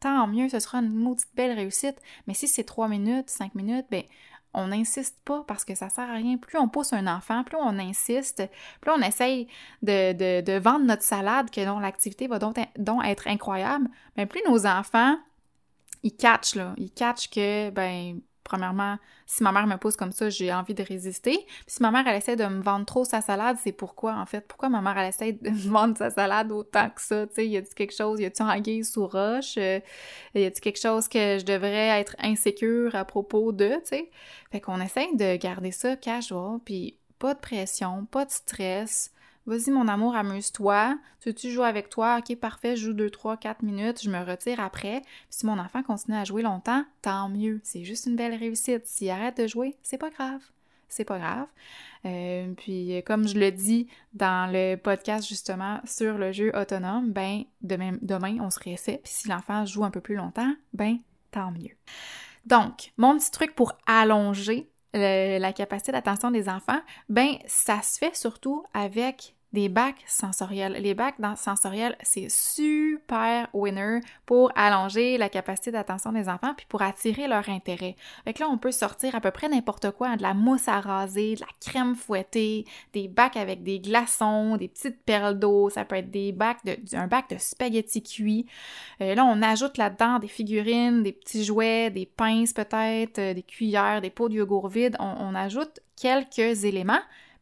Tant 0.00 0.26
mieux, 0.26 0.49
ce 0.49 0.61
sera 0.61 0.78
une 0.78 0.95
maudite 0.95 1.28
belle 1.35 1.52
réussite. 1.52 1.97
Mais 2.26 2.35
si 2.35 2.49
c'est 2.49 2.64
3 2.64 2.88
minutes, 2.88 3.31
5 3.31 3.55
minutes, 3.55 3.87
ben 3.90 4.05
on 4.59 4.69
n'insiste 4.69 5.17
pas 5.25 5.45
parce 5.47 5.65
que 5.65 5.75
ça 5.75 5.88
sert 5.88 6.09
à 6.09 6.15
rien. 6.15 6.37
Plus 6.37 6.59
on 6.59 6.69
pousse 6.69 6.93
un 6.93 7.07
enfant, 7.07 7.45
plus 7.45 7.57
on 7.57 7.79
insiste, 7.79 8.43
plus 8.81 8.91
on 8.91 9.00
essaye 9.00 9.47
de, 9.83 10.59
vendre 10.59 10.85
notre 10.85 11.03
salade, 11.03 11.50
que 11.50 11.65
dont 11.65 11.79
l'activité 11.79 12.27
va 12.27 12.38
donc, 12.38 12.57
être 13.05 13.29
incroyable, 13.29 13.88
mais 14.17 14.27
plus 14.27 14.43
nos 14.49 14.67
enfants, 14.67 15.17
ils 16.03 16.15
catchent, 16.15 16.55
là. 16.55 16.75
Ils 16.77 16.93
catchent 16.93 17.31
que, 17.31 17.71
ben, 17.71 18.21
premièrement, 18.49 18.97
si 19.26 19.43
ma 19.43 19.52
mère 19.52 19.67
me 19.67 19.76
pousse 19.76 19.95
comme 19.95 20.11
ça, 20.11 20.31
j'ai 20.31 20.52
envie 20.52 20.75
de 20.75 20.83
résister. 20.83 21.37
Puis 21.47 21.64
si 21.67 21.83
ma 21.83 21.90
mère, 21.90 22.05
elle 22.07 22.17
essaie 22.17 22.35
de 22.35 22.47
me 22.47 22.62
vendre 22.62 22.87
trop 22.87 23.05
sa 23.05 23.21
salade, 23.21 23.59
c'est 23.62 23.73
pourquoi, 23.73 24.14
en 24.14 24.25
fait? 24.25 24.40
Pourquoi 24.40 24.71
ma 24.71 24.81
mère, 24.81 24.97
elle 24.97 25.11
essaie 25.11 25.33
de 25.33 25.50
me 25.50 25.57
vendre 25.69 25.97
sa 25.97 26.11
salade 26.11 26.50
autant 26.50 26.88
que 26.88 27.00
ça? 27.02 27.26
Tu 27.26 27.35
sais, 27.35 27.47
y 27.47 27.57
a-t-il 27.57 27.75
quelque 27.75 27.95
chose, 27.95 28.21
y 28.21 28.25
a-t-il 28.25 28.49
anguille 28.49 28.85
sous 28.85 29.07
roche? 29.07 29.57
Euh, 29.59 29.81
y 30.35 30.45
a-t-il 30.45 30.61
quelque 30.61 30.81
chose 30.81 31.09
que 31.09 31.38
je 31.38 31.45
devrais 31.45 32.00
être 32.00 32.17
insécure 32.21 32.95
à 32.95 33.05
propos 33.05 33.52
de, 33.52 33.69
tu 33.69 33.81
sais? 33.85 34.11
Fait 34.50 34.61
qu'on 34.61 34.81
essaie 34.81 35.14
de 35.14 35.37
garder 35.37 35.73
ça 35.73 35.97
casual, 35.97 36.59
puis 36.64 36.99
pas 37.19 37.35
de 37.35 37.40
pression, 37.40 38.07
pas 38.07 38.25
de 38.25 38.31
stress. 38.31 39.12
Vas-y, 39.49 39.71
mon 39.71 39.88
amour, 39.88 40.14
amuse-toi. 40.14 40.99
Tu 41.21 41.31
veux-tu 41.31 41.50
jouer 41.50 41.64
avec 41.64 41.88
toi? 41.88 42.19
Ok, 42.19 42.37
parfait, 42.37 42.76
je 42.76 42.88
joue 42.88 42.93
2, 42.93 43.09
3, 43.09 43.38
4 43.38 43.62
minutes, 43.62 44.02
je 44.02 44.11
me 44.11 44.23
retire 44.23 44.61
après. 44.61 45.00
Puis 45.00 45.11
si 45.31 45.47
mon 45.47 45.59
enfant 45.59 45.83
continue 45.83 46.19
à 46.19 46.25
jouer 46.25 46.43
longtemps, 46.43 46.85
tant 47.00 47.31
mieux. 47.31 47.59
C'est 47.62 47.83
juste 47.83 48.05
une 48.05 48.14
belle 48.14 48.35
réussite. 48.35 48.87
S'il 48.87 49.09
arrête 49.09 49.38
de 49.38 49.47
jouer, 49.47 49.75
c'est 49.83 49.97
pas 49.97 50.11
grave. 50.11 50.43
C'est 50.90 51.07
pas 51.07 51.19
grave. 51.19 51.47
Euh, 52.05 52.52
puis, 52.59 53.02
comme 53.07 53.26
je 53.26 53.38
le 53.38 53.50
dis 53.50 53.88
dans 54.12 54.52
le 54.52 54.76
podcast 54.76 55.26
justement 55.26 55.81
sur 55.87 56.19
le 56.19 56.31
jeu 56.31 56.52
autonome, 56.55 57.11
ben, 57.11 57.45
demain, 57.62 58.37
on 58.43 58.50
se 58.50 58.61
réessaie. 58.61 59.00
Puis 59.02 59.14
si 59.14 59.28
l'enfant 59.28 59.64
joue 59.64 59.83
un 59.83 59.90
peu 59.90 60.02
plus 60.02 60.17
longtemps, 60.17 60.52
ben, 60.75 60.99
tant 61.31 61.52
mieux. 61.52 61.75
Donc, 62.45 62.93
mon 62.99 63.17
petit 63.17 63.31
truc 63.31 63.55
pour 63.55 63.73
allonger 63.87 64.69
la 64.93 65.52
capacité 65.55 65.93
d'attention 65.93 66.31
des 66.31 66.50
enfants, 66.50 66.81
ben, 67.09 67.38
ça 67.47 67.81
se 67.81 67.97
fait 67.97 68.14
surtout 68.14 68.62
avec 68.75 69.37
des 69.52 69.69
bacs 69.69 70.05
sensoriels. 70.07 70.76
Les 70.81 70.95
bacs 70.95 71.17
sensoriels, 71.37 71.97
c'est 72.02 72.31
super 72.31 73.49
winner 73.55 74.00
pour 74.26 74.52
allonger 74.57 75.17
la 75.17 75.28
capacité 75.28 75.71
d'attention 75.71 76.12
des 76.12 76.28
enfants 76.28 76.52
puis 76.55 76.67
pour 76.69 76.83
attirer 76.83 77.28
leur 77.28 77.49
intérêt. 77.49 77.97
Fait 78.25 78.38
là, 78.38 78.49
on 78.50 78.59
peut 78.59 78.73
sortir 78.73 79.14
à 79.14 79.21
peu 79.21 79.31
près 79.31 79.49
n'importe 79.49 79.90
quoi, 79.93 80.17
de 80.17 80.23
la 80.23 80.35
mousse 80.35 80.69
à 80.69 80.81
raser, 80.81 81.35
de 81.37 81.40
la 81.40 81.47
crème 81.61 81.95
fouettée, 81.95 82.67
des 82.93 83.09
bacs 83.09 83.37
avec 83.37 83.62
des 83.62 83.81
glaçons, 83.81 84.57
des 84.57 84.69
petites 84.69 85.02
perles 85.05 85.38
d'eau, 85.38 85.71
ça 85.71 85.85
peut 85.85 85.97
être 85.97 86.11
des 86.11 86.33
bacs 86.33 86.64
de, 86.64 86.76
un 86.95 87.07
bac 87.07 87.31
de 87.31 87.38
spaghettis 87.38 88.02
cuits. 88.02 88.47
Euh, 89.00 89.14
là, 89.14 89.25
on 89.25 89.40
ajoute 89.40 89.78
là-dedans 89.78 90.19
des 90.19 90.28
figurines, 90.28 91.02
des 91.02 91.12
petits 91.12 91.45
jouets, 91.45 91.90
des 91.90 92.07
pinces 92.07 92.52
peut-être, 92.52 93.19
euh, 93.19 93.35
des 93.35 93.43
cuillères, 93.43 94.02
des 94.02 94.11
pots 94.11 94.28
de 94.28 94.35
yogourt 94.35 94.69
vide. 94.69 94.97
on 95.00 95.35
ajoute 95.35 95.81
quelques 95.97 96.64
éléments 96.64 97.00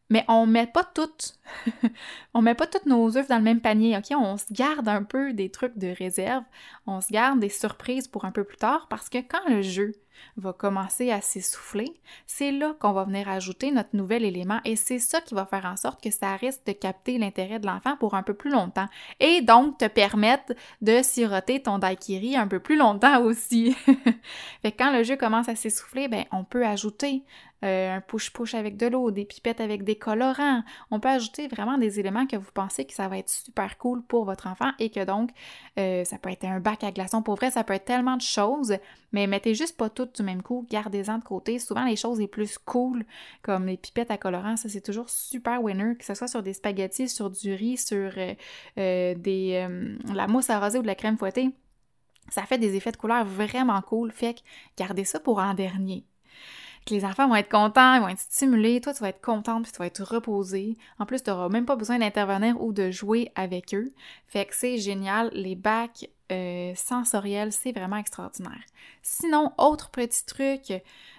mais 0.09 0.23
on 0.27 0.45
met 0.45 0.67
pas 0.67 0.83
toutes, 0.83 1.37
on 2.33 2.41
met 2.41 2.55
pas 2.55 2.67
toutes 2.67 2.85
nos 2.85 3.17
œufs 3.17 3.27
dans 3.27 3.37
le 3.37 3.43
même 3.43 3.61
panier, 3.61 3.97
ok? 3.97 4.17
On 4.17 4.37
se 4.37 4.51
garde 4.51 4.87
un 4.87 5.03
peu 5.03 5.33
des 5.33 5.49
trucs 5.49 5.77
de 5.77 5.87
réserve, 5.87 6.43
on 6.85 7.01
se 7.01 7.11
garde 7.11 7.39
des 7.39 7.49
surprises 7.49 8.07
pour 8.07 8.25
un 8.25 8.31
peu 8.31 8.43
plus 8.43 8.57
tard 8.57 8.87
parce 8.89 9.09
que 9.09 9.17
quand 9.17 9.47
le 9.47 9.61
jeu 9.61 9.93
va 10.37 10.53
commencer 10.53 11.11
à 11.11 11.21
s'essouffler, 11.21 11.93
c'est 12.25 12.51
là 12.51 12.75
qu'on 12.79 12.91
va 12.91 13.03
venir 13.03 13.29
ajouter 13.29 13.71
notre 13.71 13.95
nouvel 13.95 14.23
élément 14.23 14.59
et 14.65 14.75
c'est 14.75 14.99
ça 14.99 15.21
qui 15.21 15.33
va 15.33 15.45
faire 15.45 15.65
en 15.65 15.77
sorte 15.77 16.01
que 16.01 16.11
ça 16.11 16.35
risque 16.35 16.65
de 16.65 16.71
capter 16.71 17.17
l'intérêt 17.17 17.59
de 17.59 17.67
l'enfant 17.67 17.97
pour 17.97 18.15
un 18.15 18.23
peu 18.23 18.33
plus 18.33 18.51
longtemps 18.51 18.87
et 19.19 19.41
donc 19.41 19.77
te 19.77 19.87
permettre 19.87 20.53
de 20.81 21.01
siroter 21.01 21.61
ton 21.61 21.79
daiquiri 21.79 22.35
un 22.35 22.47
peu 22.47 22.59
plus 22.59 22.77
longtemps 22.77 23.21
aussi. 23.21 23.75
fait 24.61 24.71
quand 24.71 24.91
le 24.91 25.03
jeu 25.03 25.17
commence 25.17 25.49
à 25.49 25.55
s'essouffler, 25.55 26.07
ben 26.07 26.25
on 26.31 26.43
peut 26.43 26.65
ajouter 26.65 27.23
euh, 27.63 27.95
un 27.95 28.01
push-push 28.01 28.53
avec 28.53 28.77
de 28.77 28.85
l'eau, 28.85 29.09
des 29.09 29.25
pipettes 29.25 29.61
avec 29.61 29.83
des 29.83 29.95
colorants. 29.95 30.63
On 30.91 30.99
peut 30.99 31.09
ajouter 31.09 31.47
vraiment 31.47 31.77
des 31.77 31.99
éléments 31.99 32.27
que 32.27 32.35
vous 32.35 32.51
pensez 32.53 32.85
que 32.85 32.93
ça 32.93 33.07
va 33.07 33.17
être 33.17 33.29
super 33.29 33.77
cool 33.79 34.03
pour 34.03 34.25
votre 34.25 34.45
enfant 34.45 34.71
et 34.77 34.91
que 34.91 35.03
donc 35.03 35.31
euh, 35.79 36.03
ça 36.03 36.19
peut 36.19 36.29
être 36.29 36.45
un 36.45 36.59
bac 36.59 36.83
à 36.83 36.91
glaçons. 36.91 37.23
Pour 37.23 37.35
vrai, 37.35 37.49
ça 37.49 37.63
peut 37.63 37.73
être 37.73 37.85
tellement 37.85 38.15
de 38.15 38.21
choses, 38.21 38.77
mais 39.11 39.25
mettez 39.25 39.55
juste 39.55 39.75
pas 39.75 39.89
toutes 39.89 40.17
du 40.17 40.23
même 40.23 40.43
coup, 40.43 40.67
gardez-en 40.69 41.17
de 41.17 41.23
côté. 41.23 41.57
Souvent, 41.57 41.83
les 41.85 41.95
choses 41.95 42.19
les 42.19 42.27
plus 42.27 42.59
cool, 42.59 43.05
comme 43.41 43.65
les 43.65 43.77
pipettes 43.77 44.11
à 44.11 44.17
colorants, 44.17 44.57
ça 44.57 44.69
c'est 44.69 44.81
toujours 44.81 45.09
super 45.09 45.63
winner, 45.63 45.95
que 45.97 46.05
ce 46.05 46.13
soit 46.13 46.27
sur 46.27 46.43
des 46.43 46.53
spaghettis, 46.53 47.09
sur 47.09 47.31
du 47.31 47.53
riz, 47.53 47.77
sur 47.77 48.13
euh, 48.77 49.15
la 50.13 50.27
mousse 50.27 50.49
arrosée 50.51 50.77
ou 50.77 50.83
de 50.83 50.87
la 50.87 50.95
crème 50.95 51.17
fouettée. 51.17 51.49
Ça 52.29 52.43
fait 52.43 52.57
des 52.57 52.75
effets 52.75 52.91
de 52.91 52.97
couleur 52.97 53.25
vraiment 53.25 53.81
cool, 53.81 54.11
fait 54.11 54.35
que 54.35 54.39
gardez 54.77 55.05
ça 55.05 55.19
pour 55.19 55.39
en 55.39 55.53
dernier 55.53 56.05
les 56.89 57.05
enfants 57.05 57.27
vont 57.27 57.35
être 57.35 57.49
contents, 57.49 57.95
ils 57.95 58.01
vont 58.01 58.07
être 58.07 58.19
stimulés, 58.19 58.81
toi 58.81 58.93
tu 58.93 59.01
vas 59.01 59.09
être 59.09 59.21
contente 59.21 59.63
puis 59.63 59.71
tu 59.71 59.79
vas 59.79 59.85
être 59.85 60.03
reposée. 60.03 60.77
En 60.99 61.05
plus, 61.05 61.23
tu 61.23 61.29
n'auras 61.29 61.49
même 61.49 61.65
pas 61.65 61.75
besoin 61.75 61.99
d'intervenir 61.99 62.61
ou 62.61 62.73
de 62.73 62.91
jouer 62.91 63.31
avec 63.35 63.73
eux. 63.73 63.93
Fait 64.27 64.45
que 64.45 64.55
c'est 64.55 64.77
génial, 64.77 65.29
les 65.33 65.55
bacs 65.55 66.09
euh, 66.31 66.73
sensoriels, 66.75 67.53
c'est 67.53 67.71
vraiment 67.71 67.95
extraordinaire. 67.95 68.61
Sinon, 69.01 69.53
autre 69.57 69.89
petit 69.91 70.25
truc, 70.25 70.71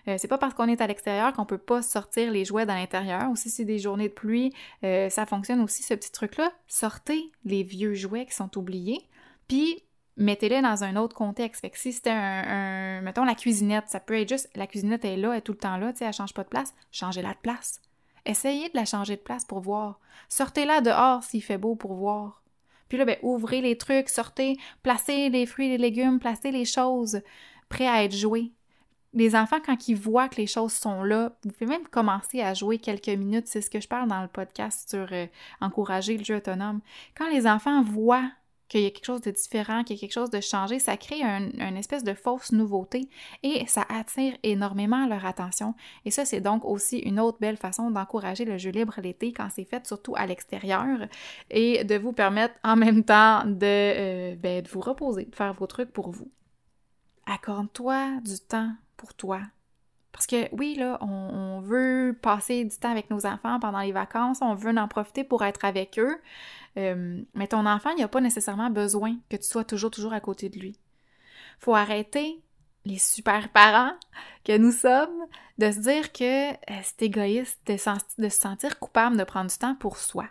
euh, 0.07 0.17
c'est 0.19 0.29
pas 0.29 0.37
parce 0.37 0.53
qu'on 0.53 0.69
est 0.69 0.83
à 0.83 0.87
l'extérieur 0.87 1.33
qu'on 1.33 1.47
peut 1.47 1.57
pas 1.57 1.81
sortir 1.81 2.31
les 2.31 2.45
jouets 2.45 2.67
dans 2.67 2.75
l'intérieur. 2.75 3.31
Ou 3.31 3.37
si 3.37 3.49
c'est 3.49 3.65
des 3.65 3.79
journées 3.79 4.09
de 4.09 4.15
pluie, 4.15 4.53
euh, 4.85 5.09
ça 5.09 5.25
fonctionne 5.25 5.61
aussi 5.61 5.83
ce 5.83 5.95
petit 5.95 6.13
truc-là. 6.13 6.53
Sortez 6.67 7.33
les 7.45 7.63
vieux 7.63 7.95
jouets 7.95 8.27
qui 8.27 8.35
sont 8.35 8.59
oubliés, 8.59 9.01
puis 9.49 9.83
mettez-les 10.19 10.61
dans 10.61 10.85
un 10.85 10.97
autre 10.97 11.17
contexte. 11.17 11.63
Fait 11.63 11.71
que 11.71 11.79
si 11.79 11.93
c'était 11.93 12.11
un, 12.11 13.01
mettons 13.01 13.25
la 13.25 13.35
cuisinette, 13.35 13.85
ça 13.89 14.01
peut 14.01 14.21
être 14.21 14.29
juste, 14.29 14.51
la 14.55 14.67
cuisinette 14.67 15.05
est 15.05 15.17
là, 15.17 15.33
elle 15.33 15.39
est 15.39 15.43
tout 15.43 15.53
le 15.53 15.59
temps 15.59 15.77
là, 15.77 15.93
tu 15.93 15.99
sais, 15.99 16.05
elle 16.05 16.13
change 16.13 16.35
pas 16.35 16.45
de 16.45 16.49
place, 16.49 16.75
changez-la 16.93 17.31
de 17.31 17.39
place. 17.39 17.81
Essayez 18.27 18.69
de 18.69 18.77
la 18.77 18.85
changer 18.85 19.17
de 19.17 19.23
place 19.23 19.45
pour 19.45 19.61
voir. 19.61 20.01
Sortez-la 20.29 20.83
dehors 20.83 21.23
s'il 21.23 21.43
fait 21.43 21.57
beau 21.57 21.77
pour 21.77 21.95
voir. 21.95 22.43
Puis 22.89 22.99
là, 22.99 23.05
ben, 23.05 23.17
ouvrez 23.23 23.61
les 23.61 23.79
trucs, 23.79 24.09
sortez, 24.09 24.57
placez 24.83 25.31
les 25.31 25.47
fruits 25.47 25.69
les 25.69 25.79
légumes, 25.79 26.19
placez 26.19 26.51
les 26.51 26.65
choses 26.65 27.23
prêts 27.69 27.87
à 27.87 28.05
être 28.05 28.15
jouées. 28.15 28.53
Les 29.15 29.35
enfants, 29.35 29.61
quand 29.65 29.89
ils 29.89 29.97
voient 29.97 30.29
que 30.29 30.37
les 30.37 30.47
choses 30.47 30.73
sont 30.73 31.03
là, 31.03 31.33
vous 31.43 31.51
pouvez 31.51 31.67
même 31.67 31.87
commencer 31.89 32.43
à 32.43 32.53
jouer 32.53 32.79
quelques 32.79 33.09
minutes. 33.09 33.47
C'est 33.47 33.63
ce 33.63 33.71
que 33.71 33.81
je 33.81 33.89
parle 33.89 34.09
dans 34.09 34.21
le 34.21 34.29
podcast 34.29 34.89
sur 34.91 35.09
euh, 35.13 35.27
encourager 35.61 36.19
le 36.19 36.25
jeu 36.25 36.37
autonome. 36.37 36.81
Quand 37.17 37.31
les 37.31 37.47
enfants 37.47 37.83
voient 37.83 38.31
qu'il 38.69 38.83
y 38.83 38.87
a 38.87 38.91
quelque 38.91 39.05
chose 39.05 39.21
de 39.21 39.31
différent, 39.31 39.83
qu'il 39.83 39.97
y 39.97 39.99
a 39.99 40.01
quelque 40.01 40.13
chose 40.13 40.31
de 40.31 40.41
changé, 40.41 40.79
ça 40.79 40.97
crée 40.97 41.23
un, 41.23 41.51
une 41.59 41.77
espèce 41.77 42.05
de 42.05 42.15
fausse 42.15 42.53
nouveauté 42.53 43.09
et 43.43 43.67
ça 43.67 43.85
attire 43.89 44.37
énormément 44.43 45.07
leur 45.07 45.25
attention. 45.25 45.75
Et 46.05 46.11
ça, 46.11 46.25
c'est 46.25 46.41
donc 46.41 46.65
aussi 46.65 46.99
une 46.99 47.19
autre 47.19 47.39
belle 47.41 47.57
façon 47.57 47.91
d'encourager 47.91 48.45
le 48.45 48.59
jeu 48.59 48.71
libre 48.71 48.95
l'été 49.03 49.33
quand 49.33 49.49
c'est 49.51 49.65
fait 49.65 49.87
surtout 49.87 50.15
à 50.17 50.27
l'extérieur 50.27 51.09
et 51.51 51.85
de 51.85 51.97
vous 51.97 52.13
permettre 52.13 52.55
en 52.63 52.77
même 52.77 53.05
temps 53.05 53.45
de, 53.45 53.59
euh, 53.63 54.37
ben, 54.37 54.63
de 54.63 54.69
vous 54.69 54.81
reposer, 54.81 55.25
de 55.25 55.35
faire 55.35 55.55
vos 55.55 55.67
trucs 55.67 55.93
pour 55.93 56.11
vous. 56.11 56.31
Accorde-toi 57.27 58.21
du 58.23 58.39
temps 58.39 58.73
pour 58.97 59.15
toi. 59.15 59.41
Parce 60.13 60.27
que 60.27 60.49
oui, 60.55 60.75
là, 60.75 60.99
on, 61.01 61.61
veut 61.61 62.17
passer 62.21 62.65
du 62.65 62.77
temps 62.77 62.91
avec 62.91 63.11
nos 63.11 63.27
enfants 63.27 63.61
pendant 63.61 63.81
les 63.81 63.93
vacances, 63.93 64.39
on 64.41 64.55
veut 64.55 64.77
en 64.77 64.89
profiter 64.89 65.23
pour 65.23 65.45
être 65.45 65.65
avec 65.65 65.99
eux, 65.99 66.17
euh, 66.77 67.21
mais 67.35 67.47
ton 67.47 67.67
enfant, 67.67 67.91
il 67.91 68.01
n'a 68.01 68.09
pas 68.09 68.21
nécessairement 68.21 68.71
besoin 68.71 69.17
que 69.29 69.37
tu 69.37 69.47
sois 69.47 69.65
toujours, 69.65 69.91
toujours 69.91 70.13
à 70.13 70.21
côté 70.21 70.49
de 70.49 70.59
lui. 70.59 70.79
Faut 71.59 71.75
arrêter 71.75 72.41
les 72.85 72.99
super 72.99 73.51
parents 73.51 73.93
que 74.45 74.57
nous 74.57 74.73
sommes 74.73 75.27
de 75.59 75.71
se 75.71 75.81
dire 75.81 76.13
que 76.13 76.53
euh, 76.53 76.81
c'est 76.83 77.03
égoïste 77.03 77.61
de, 77.67 77.77
se 77.77 78.29
sentir 78.31 78.79
coupable 78.79 79.17
de 79.17 79.25
prendre 79.25 79.51
du 79.51 79.59
temps 79.59 79.75
pour 79.75 79.99
soi. 79.99 80.27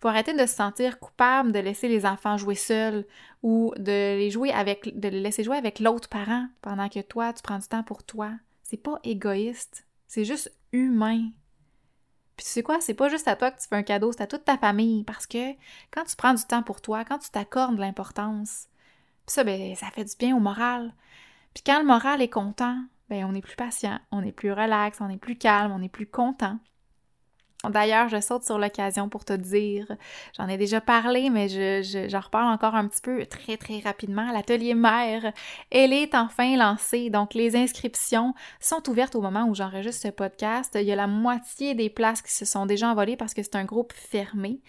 Faut 0.00 0.08
arrêter 0.08 0.34
de 0.34 0.46
se 0.46 0.54
sentir 0.54 0.98
coupable 0.98 1.52
de 1.52 1.58
laisser 1.58 1.88
les 1.88 2.04
enfants 2.04 2.36
jouer 2.36 2.54
seuls 2.54 3.06
ou 3.42 3.72
de 3.76 4.16
les 4.16 4.30
jouer 4.30 4.50
avec 4.50 4.98
de 4.98 5.08
les 5.08 5.20
laisser 5.20 5.44
jouer 5.44 5.56
avec 5.56 5.78
l'autre 5.78 6.08
parent 6.08 6.46
pendant 6.60 6.88
que 6.88 7.00
toi 7.00 7.32
tu 7.32 7.42
prends 7.42 7.58
du 7.58 7.66
temps 7.66 7.82
pour 7.82 8.02
toi. 8.02 8.30
C'est 8.70 8.76
pas 8.76 9.00
égoïste, 9.02 9.84
c'est 10.06 10.24
juste 10.24 10.52
humain. 10.70 11.30
Puis 12.36 12.46
tu 12.46 12.52
sais 12.52 12.62
quoi, 12.62 12.80
c'est 12.80 12.94
pas 12.94 13.08
juste 13.08 13.26
à 13.26 13.34
toi 13.34 13.50
que 13.50 13.60
tu 13.60 13.66
fais 13.66 13.74
un 13.74 13.82
cadeau, 13.82 14.12
c'est 14.12 14.22
à 14.22 14.28
toute 14.28 14.44
ta 14.44 14.56
famille. 14.56 15.02
Parce 15.02 15.26
que 15.26 15.54
quand 15.90 16.04
tu 16.04 16.14
prends 16.14 16.34
du 16.34 16.44
temps 16.44 16.62
pour 16.62 16.80
toi, 16.80 17.04
quand 17.04 17.18
tu 17.18 17.30
t'accordes 17.30 17.74
de 17.74 17.80
l'importance, 17.80 18.68
puis 19.26 19.34
ça, 19.34 19.42
ben, 19.42 19.74
ça 19.74 19.90
fait 19.90 20.04
du 20.04 20.14
bien 20.16 20.36
au 20.36 20.38
moral. 20.38 20.94
Puis 21.52 21.64
quand 21.66 21.80
le 21.80 21.84
moral 21.84 22.22
est 22.22 22.28
content, 22.28 22.80
ben, 23.08 23.24
on 23.24 23.34
est 23.34 23.40
plus 23.40 23.56
patient, 23.56 23.98
on 24.12 24.22
est 24.22 24.30
plus 24.30 24.52
relax, 24.52 25.00
on 25.00 25.10
est 25.10 25.16
plus 25.16 25.36
calme, 25.36 25.72
on 25.72 25.82
est 25.82 25.88
plus 25.88 26.06
content. 26.06 26.60
D'ailleurs, 27.68 28.08
je 28.08 28.18
saute 28.22 28.42
sur 28.42 28.58
l'occasion 28.58 29.10
pour 29.10 29.26
te 29.26 29.34
dire, 29.34 29.86
j'en 30.34 30.48
ai 30.48 30.56
déjà 30.56 30.80
parlé, 30.80 31.28
mais 31.28 31.48
je, 31.48 32.08
j'en 32.08 32.20
reparle 32.20 32.50
encore 32.50 32.74
un 32.74 32.88
petit 32.88 33.02
peu 33.02 33.26
très 33.26 33.58
très 33.58 33.80
rapidement. 33.80 34.32
L'atelier 34.32 34.72
mère, 34.72 35.34
elle 35.70 35.92
est 35.92 36.14
enfin 36.14 36.56
lancée, 36.56 37.10
donc 37.10 37.34
les 37.34 37.56
inscriptions 37.56 38.32
sont 38.60 38.88
ouvertes 38.88 39.14
au 39.14 39.20
moment 39.20 39.44
où 39.44 39.54
j'enregistre 39.54 40.08
ce 40.08 40.08
podcast. 40.08 40.72
Il 40.74 40.86
y 40.86 40.92
a 40.92 40.96
la 40.96 41.06
moitié 41.06 41.74
des 41.74 41.90
places 41.90 42.22
qui 42.22 42.32
se 42.32 42.46
sont 42.46 42.64
déjà 42.64 42.88
envolées 42.88 43.16
parce 43.16 43.34
que 43.34 43.42
c'est 43.42 43.56
un 43.56 43.64
groupe 43.64 43.92
fermé. 43.92 44.60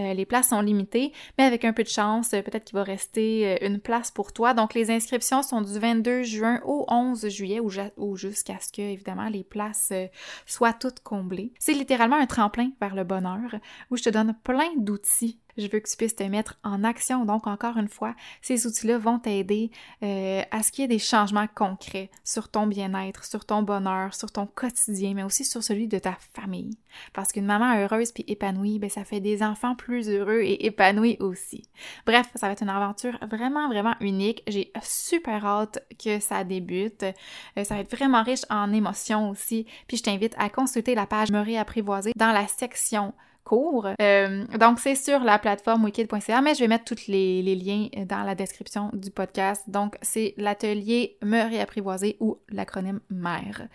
Euh, 0.00 0.12
les 0.12 0.26
places 0.26 0.48
sont 0.48 0.62
limitées, 0.62 1.12
mais 1.38 1.44
avec 1.44 1.64
un 1.64 1.72
peu 1.72 1.84
de 1.84 1.88
chance, 1.88 2.30
peut-être 2.30 2.64
qu'il 2.64 2.76
va 2.76 2.82
rester 2.82 3.52
euh, 3.52 3.66
une 3.66 3.78
place 3.78 4.10
pour 4.10 4.32
toi. 4.32 4.52
Donc 4.52 4.74
les 4.74 4.90
inscriptions 4.90 5.44
sont 5.44 5.60
du 5.60 5.78
22 5.78 6.24
juin 6.24 6.60
au 6.64 6.86
11 6.88 7.28
juillet 7.28 7.60
ou, 7.60 8.16
jusqu'à 8.16 8.58
ce 8.60 8.72
que 8.72 8.82
évidemment 8.82 9.28
les 9.28 9.44
places 9.44 9.90
euh, 9.92 10.08
soient 10.44 10.72
toutes 10.72 11.00
comblées. 11.00 11.52
C'est 11.60 11.74
littéralement 11.74 12.16
un 12.16 12.26
tremplin 12.32 12.70
vers 12.80 12.94
le 12.94 13.04
bonheur, 13.04 13.60
où 13.90 13.96
je 13.98 14.04
te 14.04 14.08
donne 14.08 14.34
plein 14.42 14.74
d'outils 14.78 15.38
je 15.56 15.64
veux 15.64 15.80
que 15.80 15.88
tu 15.88 15.96
puisses 15.96 16.16
te 16.16 16.22
mettre 16.24 16.58
en 16.64 16.84
action. 16.84 17.24
Donc, 17.24 17.46
encore 17.46 17.76
une 17.76 17.88
fois, 17.88 18.14
ces 18.40 18.66
outils-là 18.66 18.98
vont 18.98 19.18
t'aider 19.18 19.70
euh, 20.02 20.42
à 20.50 20.62
ce 20.62 20.72
qu'il 20.72 20.82
y 20.82 20.84
ait 20.84 20.88
des 20.88 20.98
changements 20.98 21.46
concrets 21.54 22.10
sur 22.24 22.48
ton 22.48 22.66
bien-être, 22.66 23.24
sur 23.24 23.44
ton 23.44 23.62
bonheur, 23.62 24.14
sur 24.14 24.30
ton 24.30 24.46
quotidien, 24.46 25.14
mais 25.14 25.22
aussi 25.22 25.44
sur 25.44 25.62
celui 25.62 25.88
de 25.88 25.98
ta 25.98 26.16
famille. 26.34 26.76
Parce 27.12 27.32
qu'une 27.32 27.46
maman 27.46 27.76
heureuse 27.76 28.12
puis 28.12 28.24
épanouie, 28.26 28.78
ben, 28.78 28.90
ça 28.90 29.04
fait 29.04 29.20
des 29.20 29.42
enfants 29.42 29.74
plus 29.74 30.08
heureux 30.08 30.40
et 30.42 30.66
épanouis 30.66 31.16
aussi. 31.20 31.68
Bref, 32.06 32.28
ça 32.34 32.46
va 32.46 32.52
être 32.52 32.62
une 32.62 32.68
aventure 32.68 33.18
vraiment, 33.30 33.68
vraiment 33.68 33.94
unique. 34.00 34.42
J'ai 34.46 34.72
super 34.82 35.44
hâte 35.44 35.78
que 36.02 36.20
ça 36.20 36.44
débute. 36.44 37.02
Euh, 37.02 37.64
ça 37.64 37.74
va 37.74 37.80
être 37.80 37.94
vraiment 37.94 38.22
riche 38.22 38.44
en 38.50 38.72
émotions 38.72 39.30
aussi. 39.30 39.66
Puis 39.86 39.98
je 39.98 40.02
t'invite 40.02 40.34
à 40.38 40.48
consulter 40.48 40.94
la 40.94 41.06
page 41.06 41.30
Me 41.30 41.40
réapprivoiser 41.40 42.12
dans 42.16 42.32
la 42.32 42.46
section 42.46 43.14
cours. 43.44 43.88
Euh, 44.00 44.44
donc, 44.58 44.80
c'est 44.80 44.94
sur 44.94 45.20
la 45.20 45.38
plateforme 45.38 45.84
wikid.ca, 45.84 46.40
mais 46.40 46.54
je 46.54 46.60
vais 46.60 46.68
mettre 46.68 46.84
tous 46.84 47.06
les, 47.08 47.42
liens 47.54 47.88
dans 48.06 48.22
la 48.22 48.34
description 48.34 48.90
du 48.92 49.10
podcast. 49.10 49.68
Donc, 49.68 49.96
c'est 50.02 50.34
l'atelier 50.36 51.16
Me 51.22 51.48
réapprivoiser 51.48 52.16
ou 52.20 52.38
l'acronyme 52.48 53.00
MERE. 53.10 53.68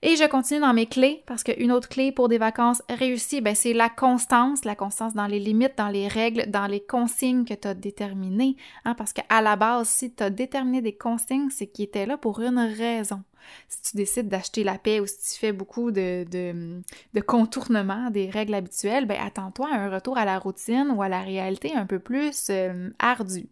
Et 0.00 0.14
je 0.14 0.24
continue 0.28 0.60
dans 0.60 0.74
mes 0.74 0.86
clés 0.86 1.24
parce 1.26 1.42
qu'une 1.42 1.72
autre 1.72 1.88
clé 1.88 2.12
pour 2.12 2.28
des 2.28 2.38
vacances 2.38 2.82
réussies, 2.88 3.40
ben, 3.40 3.56
c'est 3.56 3.72
la 3.72 3.88
constance, 3.88 4.64
la 4.64 4.76
constance 4.76 5.14
dans 5.14 5.26
les 5.26 5.40
limites, 5.40 5.76
dans 5.76 5.88
les 5.88 6.06
règles, 6.06 6.48
dans 6.48 6.68
les 6.68 6.80
consignes 6.80 7.44
que 7.44 7.54
tu 7.54 7.66
as 7.66 7.74
déterminées. 7.74 8.56
Hein, 8.84 8.94
parce 8.94 9.12
qu'à 9.12 9.42
la 9.42 9.56
base, 9.56 9.88
si 9.88 10.14
tu 10.14 10.22
as 10.22 10.30
déterminé 10.30 10.82
des 10.82 10.96
consignes, 10.96 11.50
c'est 11.50 11.66
qu'ils 11.66 11.86
étaient 11.86 12.06
là 12.06 12.16
pour 12.16 12.40
une 12.40 12.60
raison. 12.60 13.24
Si 13.68 13.82
tu 13.82 13.96
décides 13.96 14.28
d'acheter 14.28 14.64
la 14.64 14.78
paix 14.78 15.00
ou 15.00 15.06
si 15.06 15.34
tu 15.34 15.38
fais 15.40 15.52
beaucoup 15.52 15.90
de, 15.90 16.24
de, 16.30 16.82
des 17.12 18.30
règles 18.30 18.54
habituelles, 18.54 19.06
ben 19.06 19.18
attends-toi 19.20 19.68
à 19.72 19.76
un 19.76 19.90
retour 19.90 20.18
à 20.18 20.24
la 20.24 20.38
routine 20.38 20.92
ou 20.94 21.02
à 21.02 21.08
la 21.08 21.20
réalité 21.20 21.74
un 21.74 21.86
peu 21.86 21.98
plus 21.98 22.48
euh, 22.50 22.90
ardue. 22.98 23.48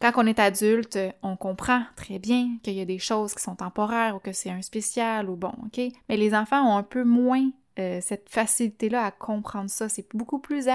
Quand 0.00 0.12
on 0.16 0.26
est 0.26 0.38
adulte, 0.38 0.98
on 1.22 1.36
comprend 1.36 1.82
très 1.96 2.18
bien 2.18 2.58
qu'il 2.62 2.74
y 2.74 2.80
a 2.80 2.84
des 2.84 2.98
choses 2.98 3.34
qui 3.34 3.42
sont 3.42 3.56
temporaires 3.56 4.16
ou 4.16 4.18
que 4.18 4.32
c'est 4.32 4.50
un 4.50 4.60
spécial 4.60 5.30
ou 5.30 5.36
bon, 5.36 5.52
OK? 5.64 5.80
Mais 6.08 6.16
les 6.16 6.34
enfants 6.34 6.62
ont 6.62 6.76
un 6.76 6.82
peu 6.82 7.02
moins 7.02 7.50
euh, 7.78 7.98
cette 8.02 8.28
facilité-là 8.28 9.04
à 9.04 9.10
comprendre 9.10 9.70
ça. 9.70 9.88
C'est 9.88 10.06
beaucoup 10.14 10.38
plus 10.38 10.68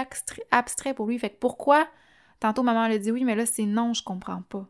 abstrait 0.50 0.94
pour 0.94 1.06
lui. 1.06 1.18
Fait 1.18 1.30
que 1.30 1.38
pourquoi? 1.38 1.86
Tantôt, 2.40 2.64
maman 2.64 2.88
le 2.88 2.98
dit 2.98 3.12
oui, 3.12 3.24
mais 3.24 3.36
là, 3.36 3.46
c'est 3.46 3.66
non, 3.66 3.94
je 3.94 4.02
comprends 4.02 4.42
pas. 4.42 4.66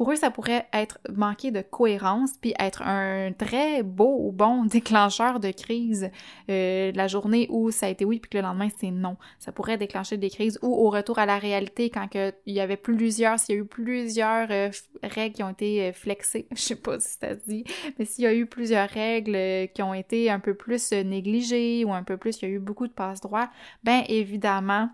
Pour 0.00 0.10
eux, 0.12 0.16
ça 0.16 0.30
pourrait 0.30 0.66
être 0.72 0.98
manquer 1.14 1.50
de 1.50 1.60
cohérence, 1.60 2.30
puis 2.40 2.54
être 2.58 2.80
un 2.80 3.32
très 3.32 3.82
beau 3.82 4.16
ou 4.18 4.32
bon 4.32 4.64
déclencheur 4.64 5.40
de 5.40 5.50
crise 5.50 6.10
euh, 6.48 6.90
la 6.94 7.06
journée 7.06 7.48
où 7.50 7.70
ça 7.70 7.84
a 7.84 7.90
été 7.90 8.06
oui, 8.06 8.18
puis 8.18 8.30
que 8.30 8.38
le 8.38 8.44
lendemain 8.44 8.68
c'est 8.78 8.92
non. 8.92 9.18
Ça 9.38 9.52
pourrait 9.52 9.76
déclencher 9.76 10.16
des 10.16 10.30
crises 10.30 10.58
ou 10.62 10.68
au 10.68 10.88
retour 10.88 11.18
à 11.18 11.26
la 11.26 11.38
réalité 11.38 11.90
quand 11.90 12.08
il 12.14 12.54
y 12.54 12.60
avait 12.60 12.78
plusieurs, 12.78 13.38
s'il 13.38 13.56
y 13.56 13.58
a 13.58 13.60
eu 13.60 13.66
plusieurs 13.66 14.50
euh, 14.50 14.70
règles 15.02 15.34
qui 15.34 15.42
ont 15.42 15.50
été 15.50 15.88
euh, 15.88 15.92
flexées, 15.92 16.48
je 16.56 16.62
sais 16.62 16.76
pas 16.76 16.98
si 16.98 17.18
ça 17.20 17.34
se 17.34 17.44
dit, 17.46 17.64
mais 17.98 18.06
s'il 18.06 18.24
y 18.24 18.26
a 18.26 18.32
eu 18.32 18.46
plusieurs 18.46 18.88
règles 18.88 19.68
qui 19.74 19.82
ont 19.82 19.92
été 19.92 20.30
un 20.30 20.40
peu 20.40 20.54
plus 20.54 20.92
négligées 20.92 21.84
ou 21.84 21.92
un 21.92 22.04
peu 22.04 22.16
plus, 22.16 22.40
il 22.40 22.48
y 22.48 22.52
a 22.52 22.54
eu 22.54 22.58
beaucoup 22.58 22.86
de 22.86 22.92
passe-droit, 22.94 23.50
ben 23.84 24.02
évidemment 24.08 24.88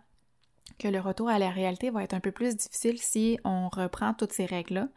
que 0.79 0.89
le 0.89 1.01
retour 1.01 1.29
à 1.29 1.39
la 1.39 1.51
réalité 1.51 1.91
va 1.91 2.03
être 2.03 2.15
un 2.15 2.21
peu 2.21 2.33
plus 2.33 2.57
difficile 2.57 2.99
si 2.99 3.39
on 3.45 3.69
reprend 3.69 4.15
toutes 4.15 4.33
ces 4.33 4.47
règles-là. 4.47 4.89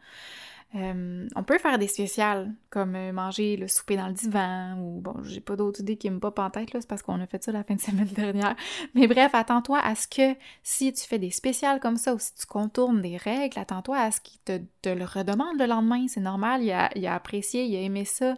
Euh, 0.76 1.26
on 1.34 1.42
peut 1.42 1.58
faire 1.58 1.78
des 1.78 1.88
spéciales, 1.88 2.52
comme 2.70 2.94
euh, 2.94 3.12
manger 3.12 3.56
le 3.56 3.66
souper 3.66 3.96
dans 3.96 4.06
le 4.06 4.12
divan, 4.12 4.76
ou 4.78 5.00
bon, 5.00 5.16
j'ai 5.24 5.40
pas 5.40 5.56
d'autres 5.56 5.80
idées 5.80 5.96
qui 5.96 6.08
me 6.10 6.20
popent 6.20 6.38
en 6.38 6.50
tête, 6.50 6.72
là, 6.72 6.80
c'est 6.80 6.88
parce 6.88 7.02
qu'on 7.02 7.20
a 7.20 7.26
fait 7.26 7.42
ça 7.42 7.50
la 7.50 7.64
fin 7.64 7.74
de 7.74 7.80
semaine 7.80 8.06
dernière. 8.06 8.54
Mais 8.94 9.08
bref, 9.08 9.34
attends-toi 9.34 9.80
à 9.80 9.96
ce 9.96 10.06
que 10.06 10.38
si 10.62 10.92
tu 10.92 11.04
fais 11.04 11.18
des 11.18 11.32
spéciales 11.32 11.80
comme 11.80 11.96
ça, 11.96 12.14
ou 12.14 12.20
si 12.20 12.34
tu 12.34 12.46
contournes 12.46 13.02
des 13.02 13.16
règles, 13.16 13.58
attends-toi 13.58 13.98
à 13.98 14.10
ce 14.12 14.20
qu'il 14.20 14.38
te, 14.44 14.88
le 14.88 15.04
redemande 15.04 15.58
le 15.58 15.66
lendemain, 15.66 16.06
c'est 16.06 16.20
normal, 16.20 16.62
il 16.62 16.70
a 17.06 17.14
apprécié, 17.14 17.64
il 17.64 17.74
a 17.74 17.80
aimé 17.80 18.04
ça. 18.04 18.36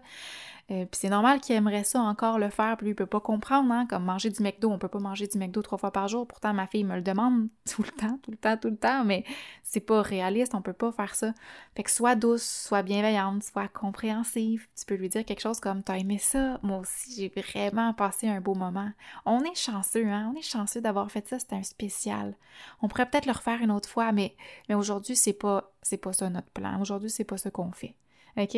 Euh, 0.71 0.87
puis 0.87 1.01
c'est 1.01 1.09
normal 1.09 1.41
qu'il 1.41 1.57
aimerait 1.57 1.83
ça 1.83 2.01
encore 2.01 2.39
le 2.39 2.49
faire, 2.49 2.77
puis 2.77 2.87
lui, 2.87 2.93
il 2.93 2.95
peut 2.95 3.05
pas 3.05 3.21
comprendre, 3.21 3.73
hein, 3.73 3.85
comme 3.87 4.05
manger 4.05 4.31
du 4.31 4.43
McDo, 4.43 4.71
on 4.71 4.79
peut 4.79 4.89
pas 4.89 5.01
manger 5.01 5.27
du 5.27 5.37
McDo 5.37 5.61
trois 5.61 5.77
fois 5.77 5.91
par 5.91 6.07
jour, 6.07 6.27
pourtant 6.27 6.55
ma 6.55 6.69
fille 6.69 6.85
me 6.85 6.95
le 6.95 7.03
demande 7.03 7.49
tout 7.71 7.83
le 7.83 7.91
temps, 7.91 8.19
tout 8.23 8.31
le 8.31 8.37
temps, 8.37 8.57
tout 8.57 8.71
le 8.71 8.77
temps, 8.77 9.05
mais 9.05 9.25
c'est 9.65 9.81
pas 9.81 10.01
réaliste, 10.03 10.55
on 10.55 10.63
peut 10.63 10.73
pas 10.73 10.93
faire 10.93 11.17
ça. 11.17 11.35
Fait 11.75 11.83
que 11.83 11.91
sois 11.91 12.15
douce, 12.15 12.45
sois 12.45 12.83
bienveillante, 12.83 13.43
sois 13.43 13.67
compréhensive, 13.69 14.67
tu 14.79 14.87
peux 14.87 14.95
lui 14.95 15.09
dire 15.09 15.25
quelque 15.25 15.41
chose 15.41 15.59
comme 15.59 15.83
«t'as 15.85 15.99
aimé 15.99 16.19
ça? 16.19 16.61
Moi 16.63 16.79
aussi, 16.79 17.15
j'ai 17.17 17.43
vraiment 17.43 17.93
passé 17.93 18.29
un 18.29 18.41
beau 18.41 18.55
moment.» 18.55 18.91
On 19.27 19.43
est 19.43 19.57
chanceux, 19.57 20.07
hein, 20.07 20.33
on 20.33 20.39
est 20.39 20.43
chanceux 20.43 20.81
d'avoir 20.81 21.11
fait 21.11 21.27
ça, 21.27 21.41
c'était 21.41 21.57
un 21.57 21.65
spécial. 21.65 22.37
On 22.81 22.89
pourrait 22.89 23.11
peut-être 23.11 23.27
le 23.27 23.33
refaire 23.33 23.61
une 23.61 23.73
autre 23.73 23.89
fois, 23.89 24.13
mais, 24.13 24.37
mais 24.69 24.77
aujourd'hui, 24.77 25.17
c'est 25.17 25.33
pas, 25.33 25.73
c'est 25.83 25.99
pas 25.99 26.13
ça 26.13 26.31
notre 26.31 26.51
plan, 26.51 26.81
aujourd'hui, 26.81 27.11
c'est 27.11 27.25
pas 27.25 27.37
ce 27.37 27.49
qu'on 27.49 27.73
fait. 27.73 27.97
OK? 28.37 28.57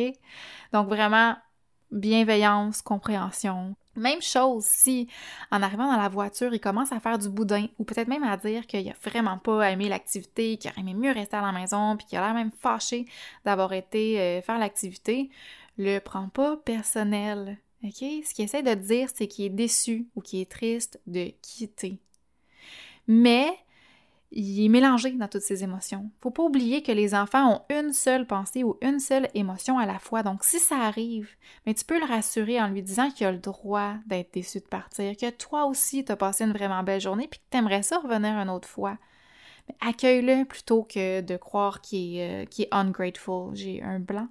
Donc 0.71 0.87
vraiment, 0.87 1.35
bienveillance, 1.91 2.81
compréhension. 2.81 3.75
Même 3.95 4.21
chose 4.21 4.65
si, 4.65 5.07
en 5.51 5.61
arrivant 5.61 5.89
dans 5.89 6.01
la 6.01 6.09
voiture, 6.09 6.53
il 6.53 6.59
commence 6.59 6.91
à 6.91 6.99
faire 6.99 7.17
du 7.17 7.29
boudin, 7.29 7.67
ou 7.79 7.85
peut-être 7.85 8.09
même 8.09 8.23
à 8.23 8.35
dire 8.35 8.67
qu'il 8.67 8.87
a 8.89 8.93
vraiment 9.03 9.37
pas 9.37 9.71
aimé 9.71 9.87
l'activité, 9.87 10.57
qu'il 10.57 10.71
aurait 10.71 10.81
aimé 10.81 10.93
mieux 10.93 11.11
rester 11.11 11.37
à 11.37 11.41
la 11.41 11.51
maison, 11.53 11.95
puis 11.95 12.05
qu'il 12.05 12.17
a 12.17 12.21
l'air 12.21 12.33
même 12.33 12.51
fâché 12.51 13.05
d'avoir 13.45 13.71
été 13.73 14.19
euh, 14.19 14.41
faire 14.41 14.59
l'activité, 14.59 15.29
le 15.77 15.99
prends 15.99 16.29
pas 16.29 16.57
personnel. 16.57 17.57
OK? 17.83 17.93
Ce 17.99 18.33
qu'il 18.33 18.45
essaie 18.45 18.63
de 18.63 18.73
dire, 18.73 19.09
c'est 19.13 19.27
qu'il 19.27 19.45
est 19.45 19.49
déçu 19.49 20.07
ou 20.15 20.21
qu'il 20.21 20.41
est 20.41 20.51
triste 20.51 20.99
de 21.07 21.31
quitter. 21.41 21.99
Mais 23.07 23.47
il 24.31 24.65
est 24.65 24.69
mélangé 24.69 25.11
dans 25.11 25.27
toutes 25.27 25.41
ses 25.41 25.63
émotions. 25.63 26.09
Faut 26.19 26.31
pas 26.31 26.43
oublier 26.43 26.81
que 26.81 26.91
les 26.91 27.15
enfants 27.15 27.53
ont 27.53 27.61
une 27.75 27.93
seule 27.93 28.27
pensée 28.27 28.63
ou 28.63 28.77
une 28.81 28.99
seule 28.99 29.29
émotion 29.33 29.77
à 29.77 29.85
la 29.85 29.99
fois. 29.99 30.23
Donc, 30.23 30.43
si 30.43 30.59
ça 30.59 30.77
arrive, 30.77 31.29
mais 31.65 31.73
tu 31.73 31.85
peux 31.85 31.99
le 31.99 32.05
rassurer 32.05 32.61
en 32.61 32.67
lui 32.67 32.81
disant 32.81 33.11
qu'il 33.11 33.27
a 33.27 33.31
le 33.31 33.37
droit 33.37 33.93
d'être 34.07 34.33
déçu 34.33 34.59
de 34.59 34.65
partir, 34.65 35.15
que 35.15 35.29
toi 35.29 35.65
aussi, 35.65 36.03
tu 36.03 36.11
as 36.11 36.17
passé 36.17 36.43
une 36.43 36.53
vraiment 36.53 36.83
belle 36.83 37.01
journée 37.01 37.27
puis 37.29 37.39
que 37.39 37.45
tu 37.49 37.57
aimerais 37.57 37.83
ça 37.83 37.99
revenir 37.99 38.37
une 38.37 38.49
autre 38.49 38.67
fois. 38.67 38.97
accueille-le 39.81 40.45
plutôt 40.45 40.83
que 40.83 41.21
de 41.21 41.37
croire 41.37 41.81
qu'il 41.81 42.17
est, 42.17 42.43
euh, 42.43 42.59
est 42.59 42.67
ungrateful. 42.71 43.55
J'ai 43.55 43.81
un 43.81 43.99
blanc 43.99 44.27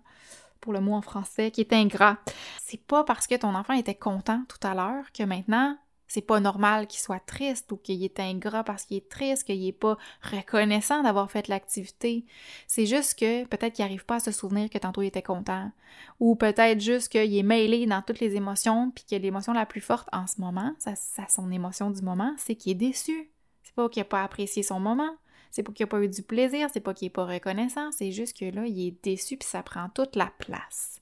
pour 0.60 0.72
le 0.72 0.80
mot 0.80 0.94
en 0.94 1.02
français, 1.02 1.50
qui 1.50 1.60
est 1.60 1.72
ingrat. 1.74 2.16
C'est 2.62 2.80
pas 2.80 3.04
parce 3.04 3.26
que 3.26 3.34
ton 3.34 3.54
enfant 3.54 3.74
était 3.74 3.94
content 3.94 4.42
tout 4.48 4.66
à 4.66 4.74
l'heure 4.74 5.12
que 5.12 5.22
maintenant 5.22 5.76
c'est 6.14 6.20
pas 6.20 6.38
normal 6.38 6.86
qu'il 6.86 7.00
soit 7.00 7.18
triste 7.18 7.72
ou 7.72 7.76
qu'il 7.76 8.04
est 8.04 8.20
ingrat 8.20 8.62
parce 8.62 8.84
qu'il 8.84 8.98
est 8.98 9.08
triste, 9.08 9.42
qu'il 9.42 9.66
est 9.66 9.72
pas 9.72 9.98
reconnaissant 10.22 11.02
d'avoir 11.02 11.28
fait 11.28 11.48
l'activité. 11.48 12.24
C'est 12.68 12.86
juste 12.86 13.18
que 13.18 13.44
peut-être 13.46 13.72
qu'il 13.72 13.84
n'arrive 13.84 14.04
pas 14.04 14.16
à 14.16 14.20
se 14.20 14.30
souvenir 14.30 14.70
que 14.70 14.78
tantôt 14.78 15.02
il 15.02 15.08
était 15.08 15.22
content. 15.22 15.72
Ou 16.20 16.36
peut-être 16.36 16.80
juste 16.80 17.08
qu'il 17.08 17.36
est 17.36 17.42
mêlé 17.42 17.84
dans 17.86 18.00
toutes 18.00 18.20
les 18.20 18.36
émotions, 18.36 18.92
puis 18.92 19.04
que 19.10 19.16
l'émotion 19.16 19.52
la 19.52 19.66
plus 19.66 19.80
forte 19.80 20.08
en 20.12 20.28
ce 20.28 20.40
moment, 20.40 20.76
ça 20.78 20.94
son 21.28 21.50
émotion 21.50 21.90
du 21.90 22.02
moment, 22.02 22.32
c'est 22.38 22.54
qu'il 22.54 22.70
est 22.70 22.76
déçu. 22.76 23.32
C'est 23.64 23.74
pas 23.74 23.88
qu'il 23.88 24.00
n'a 24.00 24.04
pas 24.04 24.22
apprécié 24.22 24.62
son 24.62 24.78
moment. 24.78 25.16
C'est 25.50 25.64
pas 25.64 25.72
qu'il 25.72 25.82
n'a 25.82 25.88
pas 25.88 26.00
eu 26.00 26.08
du 26.08 26.22
plaisir, 26.22 26.68
c'est 26.72 26.78
pas 26.78 26.94
qu'il 26.94 27.06
n'est 27.06 27.10
pas 27.10 27.26
reconnaissant, 27.26 27.90
c'est 27.90 28.12
juste 28.12 28.38
que 28.38 28.44
là, 28.44 28.66
il 28.66 28.86
est 28.86 29.02
déçu 29.02 29.36
puis 29.36 29.48
ça 29.48 29.64
prend 29.64 29.88
toute 29.88 30.14
la 30.14 30.32
place. 30.38 31.00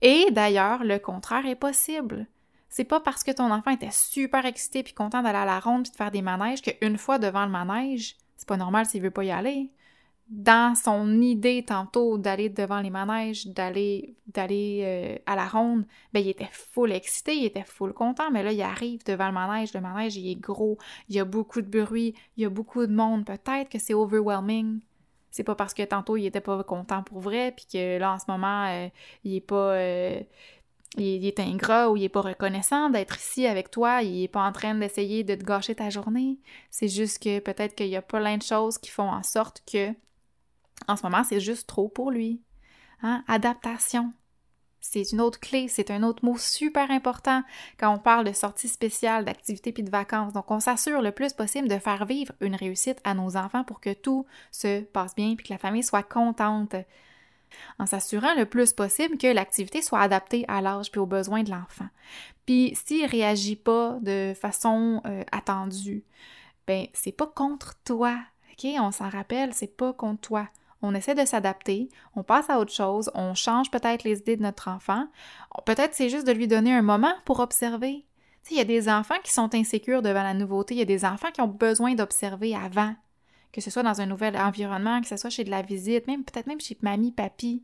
Et 0.00 0.30
d'ailleurs, 0.30 0.82
le 0.82 0.98
contraire 0.98 1.44
est 1.44 1.56
possible. 1.56 2.26
C'est 2.78 2.84
pas 2.84 3.00
parce 3.00 3.24
que 3.24 3.32
ton 3.32 3.50
enfant 3.50 3.72
était 3.72 3.90
super 3.90 4.46
excité 4.46 4.84
puis 4.84 4.94
content 4.94 5.20
d'aller 5.20 5.38
à 5.38 5.44
la 5.44 5.58
ronde 5.58 5.82
puis 5.82 5.90
de 5.90 5.96
faire 5.96 6.12
des 6.12 6.22
manèges 6.22 6.62
qu'une 6.62 6.96
fois 6.96 7.18
devant 7.18 7.44
le 7.44 7.50
manège, 7.50 8.14
c'est 8.36 8.46
pas 8.46 8.56
normal 8.56 8.86
s'il 8.86 9.02
veut 9.02 9.10
pas 9.10 9.24
y 9.24 9.32
aller. 9.32 9.72
Dans 10.28 10.76
son 10.76 11.20
idée 11.20 11.64
tantôt 11.64 12.18
d'aller 12.18 12.50
devant 12.50 12.80
les 12.80 12.90
manèges, 12.90 13.48
d'aller 13.48 14.14
d'aller 14.28 14.82
euh, 14.84 15.18
à 15.26 15.34
la 15.34 15.48
ronde, 15.48 15.86
ben 16.12 16.20
il 16.20 16.28
était 16.28 16.50
full 16.52 16.92
excité, 16.92 17.34
il 17.34 17.46
était 17.46 17.64
full 17.64 17.92
content, 17.92 18.30
mais 18.30 18.44
là 18.44 18.52
il 18.52 18.62
arrive 18.62 19.02
devant 19.04 19.26
le 19.26 19.32
manège, 19.32 19.74
le 19.74 19.80
manège 19.80 20.16
il 20.16 20.30
est 20.30 20.40
gros, 20.40 20.78
il 21.08 21.16
y 21.16 21.18
a 21.18 21.24
beaucoup 21.24 21.62
de 21.62 21.82
bruit, 21.82 22.14
il 22.36 22.44
y 22.44 22.46
a 22.46 22.48
beaucoup 22.48 22.86
de 22.86 22.94
monde, 22.94 23.26
peut-être 23.26 23.70
que 23.70 23.80
c'est 23.80 23.94
overwhelming. 23.94 24.78
C'est 25.32 25.44
pas 25.44 25.56
parce 25.56 25.74
que 25.74 25.82
tantôt 25.82 26.16
il 26.16 26.26
était 26.26 26.40
pas 26.40 26.62
content 26.62 27.02
pour 27.02 27.18
vrai 27.18 27.52
puis 27.56 27.66
que 27.72 27.98
là 27.98 28.12
en 28.12 28.18
ce 28.20 28.24
moment 28.28 28.66
euh, 28.66 28.88
il 29.24 29.34
est 29.34 29.40
pas 29.40 29.72
euh, 29.72 30.20
il, 30.96 31.26
est 31.26 31.40
ingrat 31.40 31.90
ou 31.90 31.96
il 31.96 32.04
est 32.04 32.08
pas 32.08 32.22
reconnaissant 32.22 32.90
d'être 32.90 33.18
ici 33.18 33.46
avec 33.46 33.70
toi, 33.70 34.02
il 34.02 34.24
est 34.24 34.28
pas 34.28 34.42
en 34.42 34.52
train 34.52 34.74
d'essayer 34.74 35.24
de 35.24 35.34
te 35.34 35.44
gâcher 35.44 35.74
ta 35.74 35.90
journée. 35.90 36.38
C'est 36.70 36.88
juste 36.88 37.22
que 37.22 37.40
peut-être 37.40 37.74
qu'il 37.74 37.88
y 37.88 37.96
a 37.96 38.02
plein 38.02 38.38
de 38.38 38.42
choses 38.42 38.78
qui 38.78 38.90
font 38.90 39.10
en 39.10 39.22
sorte 39.22 39.62
que 39.70 39.92
en 40.86 40.96
ce 40.96 41.02
moment, 41.02 41.24
c'est 41.24 41.40
juste 41.40 41.66
trop 41.66 41.88
pour 41.88 42.10
lui. 42.10 42.40
Hein? 43.02 43.24
Adaptation. 43.26 44.12
C'est 44.80 45.10
une 45.10 45.20
autre 45.20 45.40
clé, 45.40 45.66
c'est 45.66 45.90
un 45.90 46.04
autre 46.04 46.24
mot 46.24 46.38
super 46.38 46.90
important 46.92 47.42
quand 47.78 47.92
on 47.92 47.98
parle 47.98 48.24
de 48.24 48.32
sortie 48.32 48.68
spéciale, 48.68 49.24
d'activité 49.24 49.72
puis 49.72 49.82
de 49.82 49.90
vacances. 49.90 50.32
Donc, 50.32 50.50
on 50.52 50.60
s'assure 50.60 51.02
le 51.02 51.10
plus 51.10 51.32
possible 51.32 51.68
de 51.68 51.78
faire 51.78 52.06
vivre 52.06 52.32
une 52.40 52.54
réussite 52.54 53.00
à 53.02 53.14
nos 53.14 53.36
enfants 53.36 53.64
pour 53.64 53.80
que 53.80 53.92
tout 53.92 54.24
se 54.52 54.82
passe 54.82 55.16
bien 55.16 55.34
puis 55.34 55.48
que 55.48 55.52
la 55.52 55.58
famille 55.58 55.82
soit 55.82 56.04
contente 56.04 56.76
en 57.78 57.86
s'assurant 57.86 58.34
le 58.34 58.46
plus 58.46 58.72
possible 58.72 59.18
que 59.18 59.26
l'activité 59.26 59.82
soit 59.82 60.00
adaptée 60.00 60.44
à 60.48 60.60
l'âge 60.60 60.90
et 60.94 60.98
aux 60.98 61.06
besoins 61.06 61.42
de 61.42 61.50
l'enfant. 61.50 61.88
Puis 62.46 62.76
s'il 62.86 63.06
réagit 63.06 63.56
pas 63.56 63.98
de 64.00 64.34
façon 64.38 65.02
euh, 65.06 65.22
attendue, 65.32 66.04
ben 66.66 66.86
c'est 66.92 67.12
pas 67.12 67.26
contre 67.26 67.74
toi. 67.84 68.16
OK, 68.52 68.70
on 68.80 68.90
s'en 68.90 69.08
rappelle, 69.08 69.54
c'est 69.54 69.76
pas 69.76 69.92
contre 69.92 70.20
toi. 70.20 70.48
On 70.80 70.94
essaie 70.94 71.14
de 71.14 71.24
s'adapter, 71.24 71.88
on 72.14 72.22
passe 72.22 72.50
à 72.50 72.60
autre 72.60 72.72
chose, 72.72 73.10
on 73.14 73.34
change 73.34 73.70
peut-être 73.70 74.04
les 74.04 74.18
idées 74.18 74.36
de 74.36 74.42
notre 74.42 74.68
enfant. 74.68 75.08
Peut-être 75.66 75.94
c'est 75.94 76.08
juste 76.08 76.26
de 76.26 76.32
lui 76.32 76.46
donner 76.46 76.72
un 76.72 76.82
moment 76.82 77.14
pour 77.24 77.40
observer. 77.40 78.04
Il 78.50 78.56
y 78.56 78.60
a 78.60 78.64
des 78.64 78.88
enfants 78.88 79.18
qui 79.22 79.32
sont 79.32 79.54
insécures 79.54 80.00
devant 80.00 80.22
la 80.22 80.32
nouveauté, 80.32 80.74
il 80.74 80.78
y 80.78 80.82
a 80.82 80.86
des 80.86 81.04
enfants 81.04 81.30
qui 81.32 81.42
ont 81.42 81.48
besoin 81.48 81.94
d'observer 81.94 82.54
avant 82.54 82.94
que 83.52 83.60
ce 83.60 83.70
soit 83.70 83.82
dans 83.82 84.00
un 84.00 84.06
nouvel 84.06 84.36
environnement, 84.36 85.00
que 85.00 85.08
ce 85.08 85.16
soit 85.16 85.30
chez 85.30 85.44
de 85.44 85.50
la 85.50 85.62
visite, 85.62 86.06
même 86.06 86.24
peut-être 86.24 86.46
même 86.46 86.60
chez 86.60 86.76
mamie, 86.82 87.12
papy, 87.12 87.62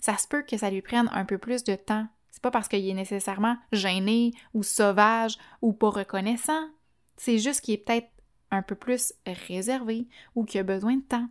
ça 0.00 0.16
se 0.16 0.28
peut 0.28 0.42
que 0.42 0.56
ça 0.56 0.70
lui 0.70 0.82
prenne 0.82 1.08
un 1.12 1.24
peu 1.24 1.38
plus 1.38 1.64
de 1.64 1.74
temps. 1.74 2.06
C'est 2.30 2.42
pas 2.42 2.50
parce 2.50 2.68
qu'il 2.68 2.88
est 2.88 2.94
nécessairement 2.94 3.56
gêné 3.72 4.32
ou 4.54 4.62
sauvage 4.62 5.38
ou 5.62 5.72
pas 5.72 5.90
reconnaissant. 5.90 6.68
C'est 7.16 7.38
juste 7.38 7.62
qu'il 7.62 7.74
est 7.74 7.78
peut-être 7.78 8.08
un 8.50 8.62
peu 8.62 8.74
plus 8.74 9.14
réservé 9.26 10.06
ou 10.34 10.44
qu'il 10.44 10.60
a 10.60 10.64
besoin 10.64 10.96
de 10.96 11.02
temps. 11.02 11.28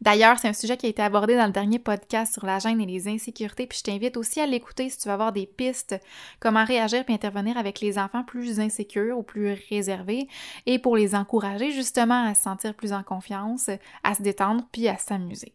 D'ailleurs, 0.00 0.38
c'est 0.38 0.48
un 0.48 0.52
sujet 0.52 0.76
qui 0.76 0.86
a 0.86 0.88
été 0.88 1.02
abordé 1.02 1.36
dans 1.36 1.46
le 1.46 1.52
dernier 1.52 1.78
podcast 1.78 2.34
sur 2.34 2.46
la 2.46 2.58
gêne 2.58 2.80
et 2.80 2.86
les 2.86 3.08
insécurités, 3.08 3.66
puis 3.66 3.78
je 3.78 3.84
t'invite 3.84 4.16
aussi 4.16 4.40
à 4.40 4.46
l'écouter 4.46 4.88
si 4.88 4.98
tu 4.98 5.08
veux 5.08 5.14
avoir 5.14 5.32
des 5.32 5.46
pistes, 5.46 5.96
comment 6.40 6.64
réagir 6.64 7.04
puis 7.04 7.14
intervenir 7.14 7.56
avec 7.56 7.80
les 7.80 7.98
enfants 7.98 8.24
plus 8.24 8.60
insécures 8.60 9.18
ou 9.18 9.22
plus 9.22 9.56
réservés, 9.68 10.28
et 10.66 10.78
pour 10.78 10.96
les 10.96 11.14
encourager 11.14 11.70
justement 11.72 12.26
à 12.26 12.34
se 12.34 12.42
sentir 12.42 12.74
plus 12.74 12.92
en 12.92 13.02
confiance, 13.02 13.70
à 14.04 14.14
se 14.14 14.22
détendre 14.22 14.64
puis 14.72 14.88
à 14.88 14.98
s'amuser. 14.98 15.54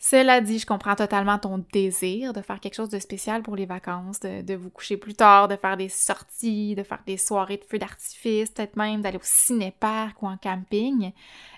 Cela 0.00 0.40
dit, 0.40 0.60
je 0.60 0.66
comprends 0.66 0.94
totalement 0.94 1.38
ton 1.38 1.64
désir 1.72 2.32
de 2.32 2.40
faire 2.40 2.60
quelque 2.60 2.76
chose 2.76 2.88
de 2.88 3.00
spécial 3.00 3.42
pour 3.42 3.56
les 3.56 3.66
vacances, 3.66 4.20
de, 4.20 4.54
vous 4.54 4.70
coucher 4.70 4.96
plus 4.96 5.14
tard, 5.14 5.48
de 5.48 5.56
faire 5.56 5.76
des 5.76 5.88
sorties, 5.88 6.76
de 6.76 6.84
faire 6.84 7.02
des 7.04 7.16
soirées 7.16 7.56
de 7.56 7.64
feux 7.64 7.78
d'artifice, 7.78 8.50
peut-être 8.50 8.76
même 8.76 9.02
d'aller 9.02 9.16
au 9.16 9.24
ciné-parc 9.24 10.22
ou 10.22 10.28
en 10.28 10.36
camping. 10.36 11.12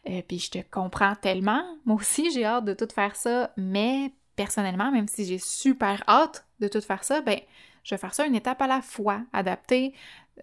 Euh, 0.09 0.23
puis 0.27 0.39
je 0.39 0.51
te 0.51 0.59
comprends 0.71 1.17
tellement. 1.17 1.63
Moi 1.85 1.97
aussi, 1.97 2.31
j'ai 2.31 2.47
hâte 2.47 2.65
de 2.65 2.73
tout 2.73 2.89
faire 2.95 3.15
ça, 3.15 3.51
mais 3.59 4.13
personnellement, 4.37 4.91
même 4.91 5.07
si 5.07 5.27
j'ai 5.27 5.39
super 5.39 6.03
hâte 6.09 6.47
de 6.61 6.69
tout 6.69 6.81
faire 6.81 7.05
ça, 7.05 7.21
ben 7.21 7.39
je 7.83 7.95
vais 7.95 7.99
faire 7.99 8.15
ça 8.15 8.27
une 8.27 8.35
étape 8.35 8.63
à 8.63 8.67
la 8.67 8.81
fois, 8.81 9.21
adapté 9.33 9.95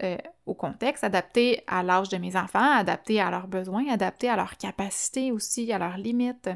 euh, 0.03 0.17
au 0.45 0.53
contexte, 0.53 1.03
adapté 1.03 1.63
à 1.65 1.81
l'âge 1.81 2.09
de 2.09 2.17
mes 2.17 2.35
enfants, 2.35 2.71
adapté 2.71 3.19
à 3.19 3.31
leurs 3.31 3.47
besoins, 3.47 3.87
adapté 3.89 4.29
à 4.29 4.35
leurs 4.35 4.57
capacités 4.57 5.31
aussi, 5.31 5.71
à 5.73 5.79
leurs 5.79 5.97
limites. 5.97 6.49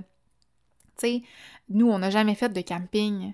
Nous, 1.69 1.89
on 1.89 1.99
n'a 1.99 2.09
jamais 2.09 2.35
fait 2.35 2.49
de 2.49 2.61
camping. 2.61 3.33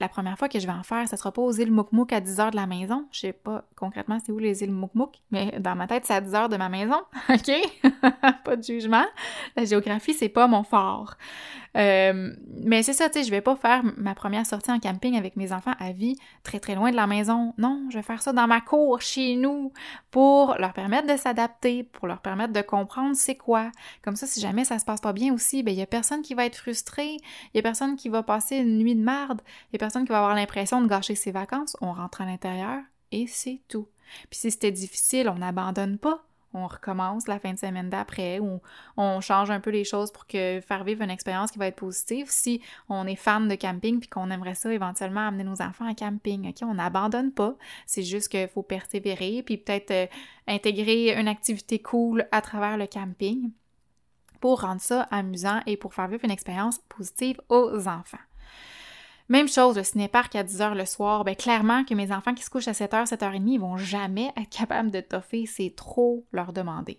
La 0.00 0.08
première 0.08 0.38
fois 0.38 0.48
que 0.48 0.60
je 0.60 0.66
vais 0.66 0.72
en 0.72 0.84
faire, 0.84 1.08
ça 1.08 1.16
sera 1.16 1.32
pas 1.32 1.42
aux 1.42 1.50
îles 1.50 1.72
Moukmouk 1.72 2.12
à 2.12 2.20
10 2.20 2.38
heures 2.38 2.50
de 2.52 2.56
la 2.56 2.68
maison. 2.68 3.06
Je 3.10 3.20
sais 3.20 3.32
pas 3.32 3.64
concrètement 3.74 4.18
c'est 4.24 4.30
où 4.30 4.38
les 4.38 4.62
îles 4.62 4.70
Moukmouk, 4.70 5.16
mais 5.32 5.58
dans 5.58 5.74
ma 5.74 5.88
tête, 5.88 6.04
c'est 6.06 6.14
à 6.14 6.20
10 6.20 6.34
heures 6.34 6.48
de 6.48 6.56
ma 6.56 6.68
maison. 6.68 7.00
OK? 7.28 7.50
pas 8.44 8.56
de 8.56 8.62
jugement. 8.62 9.06
La 9.56 9.64
géographie, 9.64 10.14
c'est 10.14 10.28
pas 10.28 10.46
mon 10.46 10.62
fort. 10.62 11.16
Euh, 11.76 12.34
mais 12.64 12.82
c'est 12.82 12.92
ça, 12.92 13.08
tu 13.08 13.18
sais, 13.18 13.24
je 13.24 13.30
vais 13.30 13.40
pas 13.40 13.56
faire 13.56 13.82
ma 13.96 14.14
première 14.14 14.46
sortie 14.46 14.70
en 14.70 14.80
camping 14.80 15.16
avec 15.16 15.36
mes 15.36 15.52
enfants 15.52 15.74
à 15.78 15.92
vie 15.92 16.16
très 16.42 16.60
très 16.60 16.74
loin 16.74 16.90
de 16.90 16.96
la 16.96 17.06
maison. 17.06 17.54
Non, 17.58 17.86
je 17.90 17.98
vais 17.98 18.02
faire 18.02 18.22
ça 18.22 18.32
dans 18.32 18.46
ma 18.46 18.60
cour, 18.60 19.00
chez 19.00 19.36
nous, 19.36 19.72
pour 20.10 20.54
leur 20.58 20.72
permettre 20.72 21.06
de 21.06 21.16
s'adapter, 21.16 21.84
pour 21.84 22.06
leur 22.06 22.20
permettre 22.20 22.52
de 22.52 22.62
comprendre 22.62 23.14
c'est 23.14 23.36
quoi. 23.36 23.70
Comme 24.02 24.16
ça, 24.16 24.26
si 24.26 24.40
jamais 24.40 24.64
ça 24.64 24.78
se 24.78 24.84
passe 24.84 25.00
pas 25.00 25.12
bien 25.12 25.32
aussi, 25.32 25.62
ben 25.62 25.72
il 25.72 25.78
y 25.78 25.82
a 25.82 25.86
personne 25.86 26.22
qui 26.22 26.34
va 26.34 26.46
être 26.46 26.56
frustré, 26.56 27.16
il 27.52 27.56
y 27.56 27.58
a 27.58 27.62
personne 27.62 27.96
qui 27.96 28.08
va 28.08 28.22
passer 28.22 28.56
une 28.56 28.78
nuit 28.78 28.94
de 28.94 29.02
marde, 29.02 29.42
il 29.70 29.74
y 29.74 29.76
a 29.76 29.78
personne 29.78 30.04
qui 30.04 30.10
va 30.10 30.18
avoir 30.18 30.34
l'impression 30.34 30.80
de 30.80 30.88
gâcher 30.88 31.14
ses 31.14 31.30
vacances. 31.30 31.76
On 31.80 31.92
rentre 31.92 32.20
à 32.20 32.24
l'intérieur 32.24 32.80
et 33.12 33.26
c'est 33.26 33.60
tout. 33.68 33.88
Puis 34.30 34.40
si 34.40 34.50
c'était 34.50 34.72
difficile, 34.72 35.28
on 35.28 35.38
n'abandonne 35.38 35.98
pas 35.98 36.24
on 36.54 36.66
recommence 36.66 37.28
la 37.28 37.38
fin 37.38 37.52
de 37.52 37.58
semaine 37.58 37.90
d'après 37.90 38.38
ou 38.38 38.60
on 38.96 39.20
change 39.20 39.50
un 39.50 39.60
peu 39.60 39.70
les 39.70 39.84
choses 39.84 40.10
pour 40.10 40.26
que 40.26 40.60
faire 40.60 40.84
vivre 40.84 41.02
une 41.02 41.10
expérience 41.10 41.50
qui 41.50 41.58
va 41.58 41.66
être 41.66 41.76
positive. 41.76 42.26
Si 42.28 42.60
on 42.88 43.06
est 43.06 43.16
fan 43.16 43.48
de 43.48 43.54
camping 43.54 44.00
puis 44.00 44.08
qu'on 44.08 44.30
aimerait 44.30 44.54
ça 44.54 44.72
éventuellement 44.72 45.26
amener 45.26 45.44
nos 45.44 45.60
enfants 45.62 45.88
à 45.88 45.94
camping, 45.94 46.48
OK, 46.48 46.56
on 46.62 46.74
n'abandonne 46.74 47.32
pas. 47.32 47.54
C'est 47.86 48.02
juste 48.02 48.28
qu'il 48.28 48.48
faut 48.48 48.62
persévérer 48.62 49.42
puis 49.44 49.58
peut-être 49.58 49.90
euh, 49.90 50.06
intégrer 50.46 51.14
une 51.14 51.28
activité 51.28 51.80
cool 51.80 52.26
à 52.32 52.40
travers 52.40 52.76
le 52.76 52.86
camping 52.86 53.50
pour 54.40 54.62
rendre 54.62 54.80
ça 54.80 55.02
amusant 55.10 55.60
et 55.66 55.76
pour 55.76 55.94
faire 55.94 56.08
vivre 56.08 56.24
une 56.24 56.30
expérience 56.30 56.78
positive 56.88 57.40
aux 57.48 57.88
enfants. 57.88 58.18
Même 59.28 59.48
chose, 59.48 59.76
le 59.76 59.84
ciné-parc 59.84 60.36
à 60.36 60.42
10h 60.42 60.74
le 60.74 60.86
soir, 60.86 61.22
ben 61.22 61.36
clairement 61.36 61.84
que 61.84 61.94
mes 61.94 62.12
enfants 62.12 62.32
qui 62.32 62.42
se 62.42 62.48
couchent 62.48 62.68
à 62.68 62.72
7h, 62.72 63.06
7h30, 63.06 63.46
ils 63.46 63.60
vont 63.60 63.76
jamais 63.76 64.32
être 64.36 64.48
capables 64.48 64.90
de 64.90 65.00
toffer, 65.00 65.44
c'est 65.44 65.74
trop 65.76 66.24
leur 66.32 66.54
demander. 66.54 66.98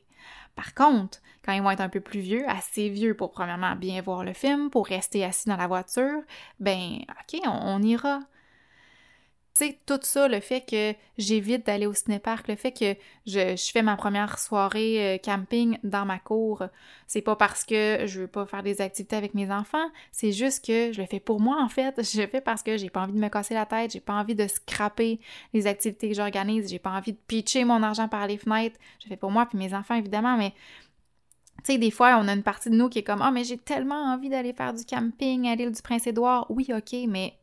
Par 0.55 0.75
contre, 0.75 1.19
quand 1.43 1.53
ils 1.53 1.63
vont 1.63 1.71
être 1.71 1.81
un 1.81 1.89
peu 1.89 2.01
plus 2.01 2.19
vieux, 2.19 2.47
assez 2.47 2.89
vieux 2.89 3.15
pour 3.15 3.31
premièrement 3.31 3.75
bien 3.75 3.99
voir 4.01 4.23
le 4.23 4.33
film, 4.33 4.69
pour 4.69 4.85
rester 4.85 5.23
assis 5.25 5.49
dans 5.49 5.57
la 5.57 5.67
voiture, 5.67 6.21
ben 6.59 6.99
ok, 7.21 7.41
on 7.45 7.81
ira 7.81 8.19
sais, 9.65 9.79
tout 9.85 9.99
ça, 10.01 10.27
le 10.27 10.39
fait 10.39 10.61
que 10.61 10.93
j'évite 11.17 11.65
d'aller 11.65 11.85
au 11.85 11.93
cinépark, 11.93 12.47
le 12.47 12.55
fait 12.55 12.71
que 12.71 12.95
je, 13.25 13.55
fais 13.71 13.81
ma 13.81 13.95
première 13.95 14.39
soirée 14.39 15.15
euh, 15.15 15.17
camping 15.17 15.77
dans 15.83 16.05
ma 16.05 16.19
cour, 16.19 16.63
c'est 17.07 17.21
pas 17.21 17.35
parce 17.35 17.63
que 17.63 18.05
je 18.05 18.21
veux 18.21 18.27
pas 18.27 18.45
faire 18.45 18.63
des 18.63 18.81
activités 18.81 19.15
avec 19.15 19.33
mes 19.33 19.51
enfants, 19.51 19.89
c'est 20.11 20.31
juste 20.31 20.65
que 20.65 20.91
je 20.91 21.01
le 21.01 21.07
fais 21.07 21.19
pour 21.19 21.39
moi 21.39 21.61
en 21.61 21.69
fait. 21.69 21.99
Je 22.09 22.21
le 22.21 22.27
fais 22.27 22.41
parce 22.41 22.63
que 22.63 22.77
j'ai 22.77 22.89
pas 22.89 23.01
envie 23.01 23.13
de 23.13 23.19
me 23.19 23.29
casser 23.29 23.53
la 23.53 23.65
tête, 23.65 23.91
j'ai 23.91 23.99
pas 23.99 24.13
envie 24.13 24.35
de 24.35 24.47
scraper 24.47 25.19
les 25.53 25.67
activités 25.67 26.09
que 26.09 26.15
j'organise, 26.15 26.69
j'ai 26.69 26.79
pas 26.79 26.91
envie 26.91 27.13
de 27.13 27.19
pitcher 27.27 27.63
mon 27.65 27.83
argent 27.83 28.07
par 28.07 28.25
les 28.27 28.37
fenêtres. 28.37 28.77
Je 28.99 29.05
le 29.05 29.09
fais 29.09 29.17
pour 29.17 29.31
moi 29.31 29.45
puis 29.45 29.57
mes 29.57 29.73
enfants 29.73 29.95
évidemment, 29.95 30.37
mais 30.37 30.53
tu 31.63 31.73
sais, 31.73 31.77
des 31.77 31.91
fois, 31.91 32.17
on 32.21 32.27
a 32.27 32.33
une 32.33 32.43
partie 32.43 32.69
de 32.69 32.75
nous 32.75 32.89
qui 32.89 32.99
est 32.99 33.03
comme 33.03 33.21
Ah, 33.21 33.31
mais 33.31 33.43
j'ai 33.43 33.57
tellement 33.57 34.13
envie 34.13 34.29
d'aller 34.29 34.53
faire 34.53 34.73
du 34.73 34.85
camping 34.85 35.47
à 35.47 35.55
l'île 35.55 35.71
du 35.71 35.81
Prince-Édouard. 35.81 36.45
Oui, 36.49 36.69
OK, 36.75 36.95
mais 37.07 37.33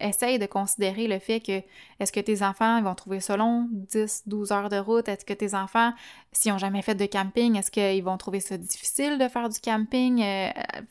essaye 0.00 0.38
de 0.38 0.46
considérer 0.46 1.06
le 1.08 1.18
fait 1.18 1.40
que 1.40 1.62
est-ce 2.00 2.12
que 2.12 2.20
tes 2.20 2.42
enfants 2.42 2.80
vont 2.82 2.94
trouver 2.94 3.20
ça 3.20 3.36
long, 3.36 3.68
10, 3.70 4.24
12 4.26 4.52
heures 4.52 4.68
de 4.68 4.76
route? 4.76 5.08
Est-ce 5.08 5.24
que 5.24 5.32
tes 5.32 5.54
enfants, 5.54 5.92
s'ils 6.32 6.52
n'ont 6.52 6.58
jamais 6.58 6.82
fait 6.82 6.94
de 6.94 7.06
camping, 7.06 7.56
est-ce 7.56 7.70
qu'ils 7.70 8.04
vont 8.04 8.16
trouver 8.16 8.40
ça 8.40 8.56
difficile 8.56 9.18
de 9.18 9.28
faire 9.28 9.48
du 9.48 9.60
camping 9.60 10.22
euh, 10.22 10.50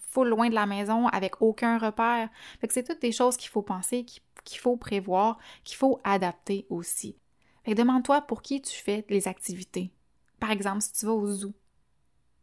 full 0.10 0.30
loin 0.30 0.50
de 0.50 0.56
la 0.56 0.66
maison 0.66 1.08
avec 1.08 1.42
aucun 1.42 1.78
repère? 1.78 2.30
Fait 2.60 2.68
que 2.68 2.74
c'est 2.74 2.84
toutes 2.84 3.02
des 3.02 3.12
choses 3.12 3.38
qu'il 3.38 3.50
faut 3.50 3.62
penser, 3.62 4.06
qu'il 4.44 4.60
faut 4.60 4.78
prévoir, 4.78 5.38
qu'il 5.64 5.78
faut 5.78 6.00
adapter 6.04 6.66
aussi. 6.70 7.18
Demande-toi 7.66 8.22
pour 8.22 8.42
qui 8.42 8.62
tu 8.62 8.76
fais 8.76 9.06
les 9.10 9.28
activités. 9.28 9.92
Par 10.40 10.52
exemple, 10.52 10.82
si 10.82 10.94
tu 10.94 11.06
vas 11.06 11.14
au 11.14 11.28
zoo. 11.28 11.54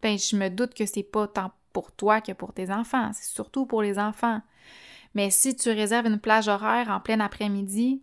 Ben, 0.03 0.19
je 0.19 0.37
me 0.37 0.51
doute 0.51 0.75
que 0.75 0.85
c'est 0.85 1.03
pas 1.03 1.27
tant 1.27 1.53
pour 1.73 1.93
toi 1.93 2.21
que 2.21 2.33
pour 2.33 2.53
tes 2.53 2.71
enfants, 2.71 3.11
c'est 3.15 3.33
surtout 3.33 3.65
pour 3.65 3.81
les 3.81 3.99
enfants. 3.99 4.43
Mais 5.15 5.31
si 5.31 5.55
tu 5.55 5.71
réserves 5.71 6.07
une 6.07 6.19
plage 6.19 6.49
horaire 6.49 6.89
en 6.91 7.01
plein 7.01 7.21
après-midi, 7.21 8.03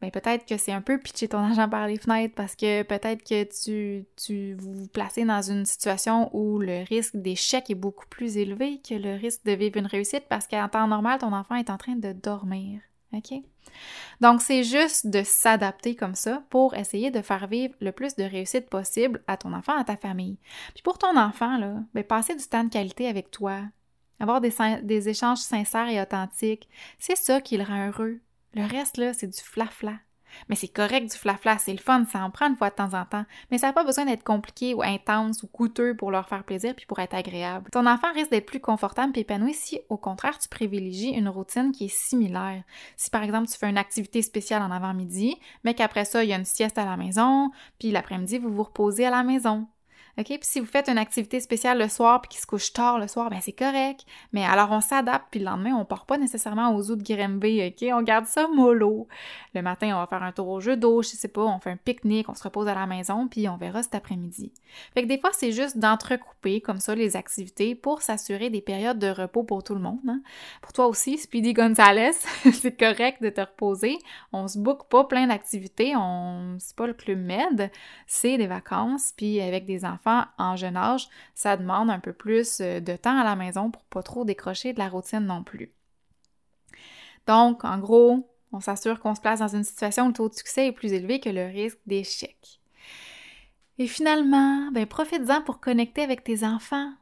ben 0.00 0.10
peut-être 0.10 0.44
que 0.44 0.56
c'est 0.56 0.72
un 0.72 0.82
peu 0.82 0.98
pitcher 0.98 1.28
ton 1.28 1.38
argent 1.44 1.68
par 1.68 1.86
les 1.86 1.96
fenêtres 1.96 2.34
parce 2.34 2.54
que 2.54 2.82
peut-être 2.82 3.24
que 3.24 3.44
tu, 3.44 4.04
tu 4.16 4.54
vous 4.54 4.86
placez 4.88 5.24
dans 5.24 5.42
une 5.42 5.64
situation 5.64 6.30
où 6.36 6.58
le 6.58 6.86
risque 6.86 7.16
d'échec 7.16 7.70
est 7.70 7.74
beaucoup 7.74 8.06
plus 8.06 8.36
élevé 8.36 8.80
que 8.86 8.94
le 8.94 9.14
risque 9.14 9.44
de 9.44 9.52
vivre 9.52 9.78
une 9.78 9.86
réussite 9.86 10.24
parce 10.28 10.46
qu'en 10.46 10.68
temps 10.68 10.86
normal, 10.86 11.18
ton 11.18 11.32
enfant 11.32 11.54
est 11.56 11.70
en 11.70 11.78
train 11.78 11.96
de 11.96 12.12
dormir. 12.12 12.80
OK? 13.12 13.42
Donc, 14.20 14.40
c'est 14.40 14.62
juste 14.62 15.06
de 15.06 15.22
s'adapter 15.22 15.94
comme 15.94 16.14
ça 16.14 16.42
pour 16.50 16.74
essayer 16.74 17.10
de 17.10 17.22
faire 17.22 17.46
vivre 17.46 17.74
le 17.80 17.92
plus 17.92 18.16
de 18.16 18.24
réussite 18.24 18.68
possible 18.68 19.22
à 19.26 19.36
ton 19.36 19.52
enfant, 19.52 19.76
à 19.76 19.84
ta 19.84 19.96
famille. 19.96 20.38
Puis 20.74 20.82
pour 20.82 20.98
ton 20.98 21.16
enfant, 21.16 21.58
là, 21.58 21.74
ben, 21.94 22.04
passer 22.04 22.34
du 22.34 22.44
temps 22.44 22.64
de 22.64 22.70
qualité 22.70 23.08
avec 23.08 23.30
toi, 23.30 23.62
avoir 24.20 24.40
des, 24.40 25.08
échanges 25.08 25.38
sincères 25.38 25.88
et 25.88 26.00
authentiques, 26.00 26.68
c'est 26.98 27.16
ça 27.16 27.40
qui 27.40 27.56
le 27.56 27.64
rend 27.64 27.88
heureux. 27.88 28.20
Le 28.54 28.64
reste, 28.66 28.96
là, 28.96 29.12
c'est 29.12 29.26
du 29.26 29.40
flafla. 29.40 29.92
-fla. 29.92 29.98
Mais 30.48 30.56
c'est 30.56 30.68
correct 30.68 31.10
du 31.10 31.16
flafla, 31.16 31.58
c'est 31.58 31.72
le 31.72 31.78
fun, 31.78 32.04
ça 32.10 32.20
en 32.20 32.30
prend 32.30 32.48
une 32.48 32.56
fois 32.56 32.70
de 32.70 32.74
temps 32.74 32.94
en 32.94 33.04
temps, 33.04 33.24
mais 33.50 33.58
ça 33.58 33.68
n'a 33.68 33.72
pas 33.72 33.84
besoin 33.84 34.04
d'être 34.04 34.24
compliqué 34.24 34.74
ou 34.74 34.82
intense 34.82 35.42
ou 35.42 35.46
coûteux 35.46 35.94
pour 35.96 36.10
leur 36.10 36.28
faire 36.28 36.44
plaisir 36.44 36.74
puis 36.74 36.86
pour 36.86 36.98
être 36.98 37.14
agréable. 37.14 37.70
Ton 37.70 37.86
enfant 37.86 38.12
risque 38.12 38.30
d'être 38.30 38.46
plus 38.46 38.60
confortable 38.60 39.12
et 39.16 39.20
épanoui 39.20 39.54
si, 39.54 39.80
au 39.88 39.96
contraire, 39.96 40.38
tu 40.38 40.48
privilégies 40.48 41.10
une 41.10 41.28
routine 41.28 41.72
qui 41.72 41.86
est 41.86 41.94
similaire. 41.94 42.62
Si, 42.96 43.10
par 43.10 43.22
exemple, 43.22 43.48
tu 43.48 43.58
fais 43.58 43.68
une 43.68 43.78
activité 43.78 44.22
spéciale 44.22 44.62
en 44.62 44.70
avant-midi, 44.70 45.36
mais 45.64 45.74
qu'après 45.74 46.04
ça, 46.04 46.24
il 46.24 46.30
y 46.30 46.32
a 46.32 46.36
une 46.36 46.44
sieste 46.44 46.78
à 46.78 46.84
la 46.84 46.96
maison, 46.96 47.50
puis 47.78 47.90
l'après-midi, 47.90 48.38
vous 48.38 48.52
vous 48.52 48.62
reposez 48.62 49.06
à 49.06 49.10
la 49.10 49.22
maison. 49.22 49.66
OK? 50.18 50.26
Puis 50.26 50.38
si 50.42 50.60
vous 50.60 50.66
faites 50.66 50.88
une 50.88 50.96
activité 50.96 51.40
spéciale 51.40 51.78
le 51.78 51.88
soir 51.88 52.22
puis 52.22 52.30
qu'il 52.30 52.40
se 52.40 52.46
couche 52.46 52.72
tard 52.72 52.98
le 52.98 53.06
soir, 53.06 53.28
ben 53.28 53.38
c'est 53.42 53.52
correct. 53.52 54.06
Mais 54.32 54.44
alors 54.44 54.70
on 54.70 54.80
s'adapte 54.80 55.26
puis 55.30 55.40
le 55.40 55.46
lendemain, 55.46 55.74
on 55.74 55.84
part 55.84 56.06
pas 56.06 56.16
nécessairement 56.16 56.74
aux 56.74 56.90
eaux 56.90 56.96
de 56.96 57.02
Grimby, 57.02 57.62
OK? 57.66 57.86
On 57.92 58.02
garde 58.02 58.24
ça 58.24 58.48
mollo. 58.48 59.08
Le 59.54 59.60
matin, 59.60 59.94
on 59.94 60.00
va 60.00 60.06
faire 60.06 60.22
un 60.22 60.32
tour 60.32 60.48
au 60.48 60.60
jeu 60.60 60.76
d'eau, 60.76 61.02
je 61.02 61.10
sais 61.10 61.28
pas, 61.28 61.42
on 61.42 61.58
fait 61.60 61.70
un 61.70 61.76
pique-nique, 61.76 62.28
on 62.30 62.34
se 62.34 62.42
repose 62.42 62.66
à 62.66 62.74
la 62.74 62.86
maison 62.86 63.28
puis 63.28 63.46
on 63.48 63.58
verra 63.58 63.82
cet 63.82 63.94
après-midi. 63.94 64.52
Fait 64.94 65.02
que 65.02 65.08
des 65.08 65.18
fois, 65.18 65.30
c'est 65.34 65.52
juste 65.52 65.76
d'entrecouper 65.76 66.62
comme 66.62 66.80
ça 66.80 66.94
les 66.94 67.16
activités 67.16 67.74
pour 67.74 68.00
s'assurer 68.00 68.48
des 68.48 68.62
périodes 68.62 68.98
de 68.98 69.08
repos 69.08 69.42
pour 69.42 69.62
tout 69.62 69.74
le 69.74 69.80
monde. 69.80 70.00
Hein. 70.08 70.22
Pour 70.62 70.72
toi 70.72 70.86
aussi, 70.86 71.18
Speedy 71.18 71.52
Gonzalez, 71.52 72.12
c'est 72.52 72.78
correct 72.78 73.22
de 73.22 73.28
te 73.28 73.42
reposer. 73.42 73.98
On 74.32 74.48
se 74.48 74.58
boucle 74.58 74.86
pas 74.88 75.04
plein 75.04 75.26
d'activités, 75.26 75.94
on 75.94 76.56
c'est 76.58 76.76
pas 76.76 76.86
le 76.86 76.94
club 76.94 77.18
med, 77.18 77.70
c'est 78.06 78.38
des 78.38 78.46
vacances 78.46 79.12
puis 79.14 79.40
avec 79.40 79.66
des 79.66 79.84
enfants 79.84 80.05
en 80.38 80.56
jeune 80.56 80.76
âge, 80.76 81.08
ça 81.34 81.56
demande 81.56 81.90
un 81.90 82.00
peu 82.00 82.12
plus 82.12 82.60
euh, 82.60 82.80
de 82.80 82.96
temps 82.96 83.18
à 83.18 83.24
la 83.24 83.36
maison 83.36 83.70
pour 83.70 83.82
pas 83.84 84.02
trop 84.02 84.24
décrocher 84.24 84.72
de 84.72 84.78
la 84.78 84.88
routine 84.88 85.26
non 85.26 85.42
plus. 85.42 85.72
Donc, 87.26 87.64
en 87.64 87.78
gros, 87.78 88.28
on 88.52 88.60
s'assure 88.60 89.00
qu'on 89.00 89.14
se 89.14 89.20
place 89.20 89.40
dans 89.40 89.54
une 89.54 89.64
situation 89.64 90.04
où 90.04 90.08
le 90.08 90.14
taux 90.14 90.28
de 90.28 90.34
succès 90.34 90.68
est 90.68 90.72
plus 90.72 90.92
élevé 90.92 91.20
que 91.20 91.28
le 91.28 91.46
risque 91.46 91.78
d'échec. 91.86 92.60
Et 93.78 93.86
finalement, 93.86 94.70
ben 94.72 94.86
profites-en 94.86 95.42
pour 95.42 95.60
connecter 95.60 96.02
avec 96.02 96.24
tes 96.24 96.44
enfants. 96.44 96.92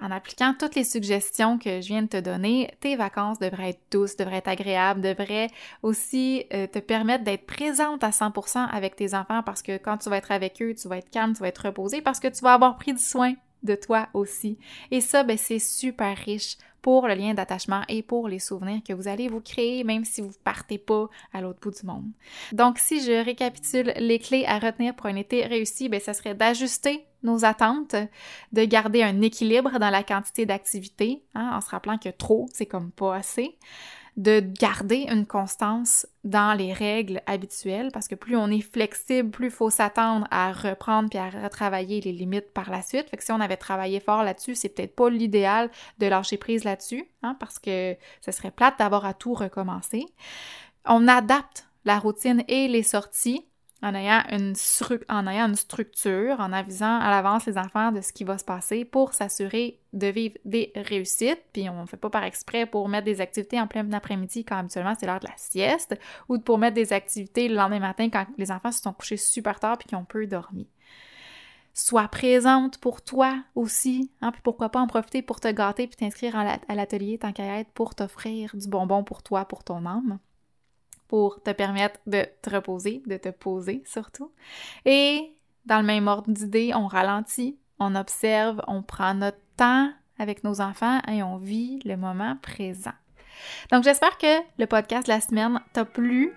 En 0.00 0.10
appliquant 0.10 0.54
toutes 0.58 0.76
les 0.76 0.84
suggestions 0.84 1.58
que 1.58 1.80
je 1.80 1.88
viens 1.88 2.02
de 2.02 2.08
te 2.08 2.20
donner, 2.20 2.70
tes 2.80 2.96
vacances 2.96 3.38
devraient 3.38 3.70
être 3.70 3.82
douces, 3.90 4.16
devraient 4.16 4.38
être 4.38 4.48
agréables, 4.48 5.02
devraient 5.02 5.50
aussi 5.82 6.46
euh, 6.54 6.66
te 6.66 6.78
permettre 6.78 7.24
d'être 7.24 7.44
présente 7.44 8.02
à 8.02 8.10
100% 8.10 8.66
avec 8.70 8.96
tes 8.96 9.14
enfants 9.14 9.42
parce 9.42 9.62
que 9.62 9.76
quand 9.76 9.98
tu 9.98 10.08
vas 10.08 10.16
être 10.16 10.32
avec 10.32 10.62
eux, 10.62 10.74
tu 10.74 10.88
vas 10.88 10.98
être 10.98 11.10
calme, 11.10 11.34
tu 11.34 11.40
vas 11.40 11.48
être 11.48 11.66
reposé 11.66 12.00
parce 12.00 12.18
que 12.18 12.28
tu 12.28 12.40
vas 12.42 12.54
avoir 12.54 12.76
pris 12.76 12.94
du 12.94 13.02
soin 13.02 13.34
de 13.62 13.74
toi 13.74 14.08
aussi. 14.14 14.58
Et 14.90 15.02
ça, 15.02 15.22
ben, 15.22 15.36
c'est 15.36 15.58
super 15.58 16.16
riche 16.16 16.56
pour 16.80 17.06
le 17.06 17.14
lien 17.14 17.34
d'attachement 17.34 17.82
et 17.88 18.02
pour 18.02 18.26
les 18.26 18.38
souvenirs 18.38 18.80
que 18.86 18.94
vous 18.94 19.06
allez 19.06 19.28
vous 19.28 19.42
créer, 19.42 19.84
même 19.84 20.06
si 20.06 20.22
vous 20.22 20.32
partez 20.44 20.78
pas 20.78 21.08
à 21.34 21.42
l'autre 21.42 21.60
bout 21.60 21.78
du 21.78 21.86
monde. 21.86 22.06
Donc, 22.52 22.78
si 22.78 23.02
je 23.02 23.22
récapitule 23.22 23.92
les 23.98 24.18
clés 24.18 24.46
à 24.46 24.58
retenir 24.58 24.94
pour 24.94 25.06
un 25.06 25.16
été 25.16 25.44
réussi, 25.44 25.90
ben, 25.90 26.00
ça 26.00 26.14
serait 26.14 26.34
d'ajuster 26.34 27.04
nos 27.22 27.44
attentes, 27.44 27.96
de 28.52 28.64
garder 28.64 29.02
un 29.02 29.20
équilibre 29.22 29.78
dans 29.78 29.90
la 29.90 30.02
quantité 30.02 30.46
d'activités, 30.46 31.22
hein, 31.34 31.52
en 31.54 31.60
se 31.60 31.70
rappelant 31.70 31.98
que 31.98 32.08
trop, 32.08 32.46
c'est 32.52 32.66
comme 32.66 32.90
pas 32.90 33.14
assez, 33.14 33.56
de 34.16 34.40
garder 34.40 35.06
une 35.08 35.24
constance 35.24 36.06
dans 36.24 36.56
les 36.56 36.72
règles 36.72 37.22
habituelles 37.26 37.90
parce 37.92 38.08
que 38.08 38.14
plus 38.14 38.36
on 38.36 38.48
est 38.48 38.60
flexible, 38.60 39.30
plus 39.30 39.46
il 39.46 39.52
faut 39.52 39.70
s'attendre 39.70 40.26
à 40.30 40.52
reprendre 40.52 41.08
puis 41.08 41.18
à 41.18 41.30
retravailler 41.30 42.00
les 42.00 42.12
limites 42.12 42.52
par 42.52 42.70
la 42.70 42.82
suite. 42.82 43.10
Que 43.10 43.22
si 43.22 43.32
on 43.32 43.40
avait 43.40 43.56
travaillé 43.56 44.00
fort 44.00 44.22
là-dessus, 44.22 44.54
c'est 44.56 44.68
peut-être 44.68 44.94
pas 44.94 45.10
l'idéal 45.10 45.70
de 45.98 46.06
lâcher 46.06 46.36
prise 46.36 46.64
là-dessus, 46.64 47.04
hein, 47.22 47.36
parce 47.38 47.58
que 47.58 47.96
ce 48.20 48.32
serait 48.32 48.50
plate 48.50 48.78
d'avoir 48.78 49.04
à 49.06 49.14
tout 49.14 49.34
recommencer. 49.34 50.04
On 50.84 51.08
adapte 51.08 51.66
la 51.84 51.98
routine 51.98 52.44
et 52.48 52.68
les 52.68 52.82
sorties 52.82 53.46
en 53.82 53.94
ayant, 53.94 54.22
une 54.30 54.54
structure, 54.54 56.40
en 56.40 56.52
avisant 56.52 56.98
à 56.98 57.10
l'avance 57.10 57.46
les 57.46 57.56
enfants 57.56 57.92
de 57.92 58.00
ce 58.00 58.12
qui 58.12 58.24
va 58.24 58.36
se 58.36 58.44
passer 58.44 58.84
pour 58.84 59.14
s'assurer 59.14 59.80
de 59.92 60.06
vivre 60.06 60.36
des 60.44 60.72
réussites. 60.76 61.42
Puis 61.52 61.68
on 61.70 61.82
ne 61.82 61.86
fait 61.86 61.96
pas 61.96 62.10
par 62.10 62.24
exprès 62.24 62.66
pour 62.66 62.88
mettre 62.88 63.06
des 63.06 63.20
activités 63.20 63.60
en 63.60 63.66
plein 63.66 63.90
après-midi 63.92 64.44
quand 64.44 64.58
habituellement 64.58 64.94
c'est 64.98 65.06
l'heure 65.06 65.20
de 65.20 65.28
la 65.28 65.36
sieste, 65.36 65.98
ou 66.28 66.38
pour 66.38 66.58
mettre 66.58 66.74
des 66.74 66.92
activités 66.92 67.48
le 67.48 67.54
lendemain 67.54 67.80
matin 67.80 68.08
quand 68.10 68.26
les 68.36 68.50
enfants 68.50 68.72
se 68.72 68.82
sont 68.82 68.92
couchés 68.92 69.16
super 69.16 69.58
tard 69.60 69.78
puis 69.78 69.88
qu'ils 69.88 69.98
ont 69.98 70.04
peu 70.04 70.26
dormi. 70.26 70.68
Sois 71.72 72.08
présente 72.08 72.78
pour 72.78 73.00
toi 73.00 73.42
aussi, 73.54 74.10
hein, 74.20 74.32
puis 74.32 74.40
pourquoi 74.42 74.70
pas 74.70 74.80
en 74.80 74.86
profiter 74.88 75.22
pour 75.22 75.40
te 75.40 75.48
gâter 75.48 75.86
puis 75.86 75.96
t'inscrire 75.96 76.36
à 76.36 76.74
l'atelier 76.74 77.16
tant 77.16 77.32
qu'à 77.32 77.60
être 77.60 77.70
pour 77.70 77.94
t'offrir 77.94 78.50
du 78.54 78.68
bonbon 78.68 79.04
pour 79.04 79.22
toi, 79.22 79.44
pour 79.44 79.64
ton 79.64 79.86
âme 79.86 80.18
pour 81.10 81.42
te 81.42 81.50
permettre 81.50 81.98
de 82.06 82.24
te 82.40 82.50
reposer, 82.50 83.02
de 83.04 83.16
te 83.16 83.30
poser 83.30 83.82
surtout. 83.84 84.30
Et 84.84 85.34
dans 85.66 85.80
le 85.80 85.84
même 85.84 86.06
ordre 86.06 86.30
d'idée, 86.30 86.70
on 86.72 86.86
ralentit, 86.86 87.58
on 87.80 87.96
observe, 87.96 88.62
on 88.68 88.84
prend 88.84 89.14
notre 89.14 89.40
temps 89.56 89.90
avec 90.20 90.44
nos 90.44 90.60
enfants 90.60 91.00
et 91.08 91.24
on 91.24 91.36
vit 91.36 91.80
le 91.84 91.96
moment 91.96 92.36
présent. 92.42 92.92
Donc 93.72 93.82
j'espère 93.82 94.18
que 94.18 94.38
le 94.56 94.66
podcast 94.66 95.08
de 95.08 95.12
la 95.12 95.20
semaine 95.20 95.60
t'a 95.72 95.84
plu. 95.84 96.32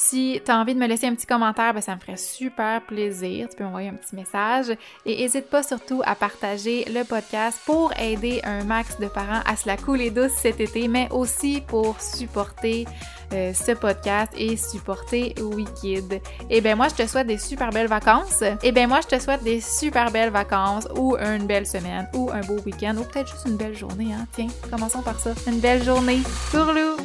Si 0.00 0.40
tu 0.44 0.52
as 0.52 0.56
envie 0.56 0.74
de 0.74 0.78
me 0.78 0.86
laisser 0.86 1.08
un 1.08 1.14
petit 1.16 1.26
commentaire, 1.26 1.74
ben, 1.74 1.80
ça 1.80 1.96
me 1.96 2.00
ferait 2.00 2.16
super 2.16 2.80
plaisir. 2.82 3.48
Tu 3.48 3.56
peux 3.56 3.64
m'envoyer 3.64 3.88
un 3.88 3.94
petit 3.94 4.14
message. 4.14 4.70
Et 5.04 5.16
n'hésite 5.16 5.50
pas 5.50 5.64
surtout 5.64 6.02
à 6.04 6.14
partager 6.14 6.84
le 6.84 7.02
podcast 7.02 7.60
pour 7.66 7.92
aider 7.98 8.40
un 8.44 8.62
max 8.62 9.00
de 9.00 9.06
parents 9.06 9.40
à 9.44 9.56
se 9.56 9.66
la 9.66 9.76
couler 9.76 10.10
douce 10.10 10.30
cet 10.30 10.60
été, 10.60 10.86
mais 10.86 11.08
aussi 11.10 11.62
pour 11.66 12.00
supporter 12.00 12.86
euh, 13.32 13.52
ce 13.52 13.72
podcast 13.72 14.32
et 14.36 14.56
supporter 14.56 15.34
Wikid. 15.42 16.12
Et 16.12 16.20
eh 16.50 16.60
bien 16.60 16.76
moi, 16.76 16.86
je 16.86 17.02
te 17.02 17.08
souhaite 17.08 17.26
des 17.26 17.38
super 17.38 17.70
belles 17.70 17.88
vacances. 17.88 18.42
Et 18.42 18.56
eh 18.62 18.72
bien 18.72 18.86
moi, 18.86 19.00
je 19.02 19.16
te 19.16 19.20
souhaite 19.20 19.42
des 19.42 19.60
super 19.60 20.12
belles 20.12 20.30
vacances 20.30 20.86
ou 20.94 21.16
une 21.16 21.48
belle 21.48 21.66
semaine 21.66 22.08
ou 22.14 22.30
un 22.32 22.42
beau 22.42 22.60
week-end 22.64 22.94
ou 22.98 23.02
peut-être 23.02 23.32
juste 23.32 23.46
une 23.46 23.56
belle 23.56 23.76
journée. 23.76 24.14
Hein? 24.14 24.26
Tiens, 24.32 24.46
commençons 24.70 25.02
par 25.02 25.18
ça. 25.18 25.32
Une 25.48 25.58
belle 25.58 25.82
journée. 25.82 26.20
Tourlou! 26.52 26.96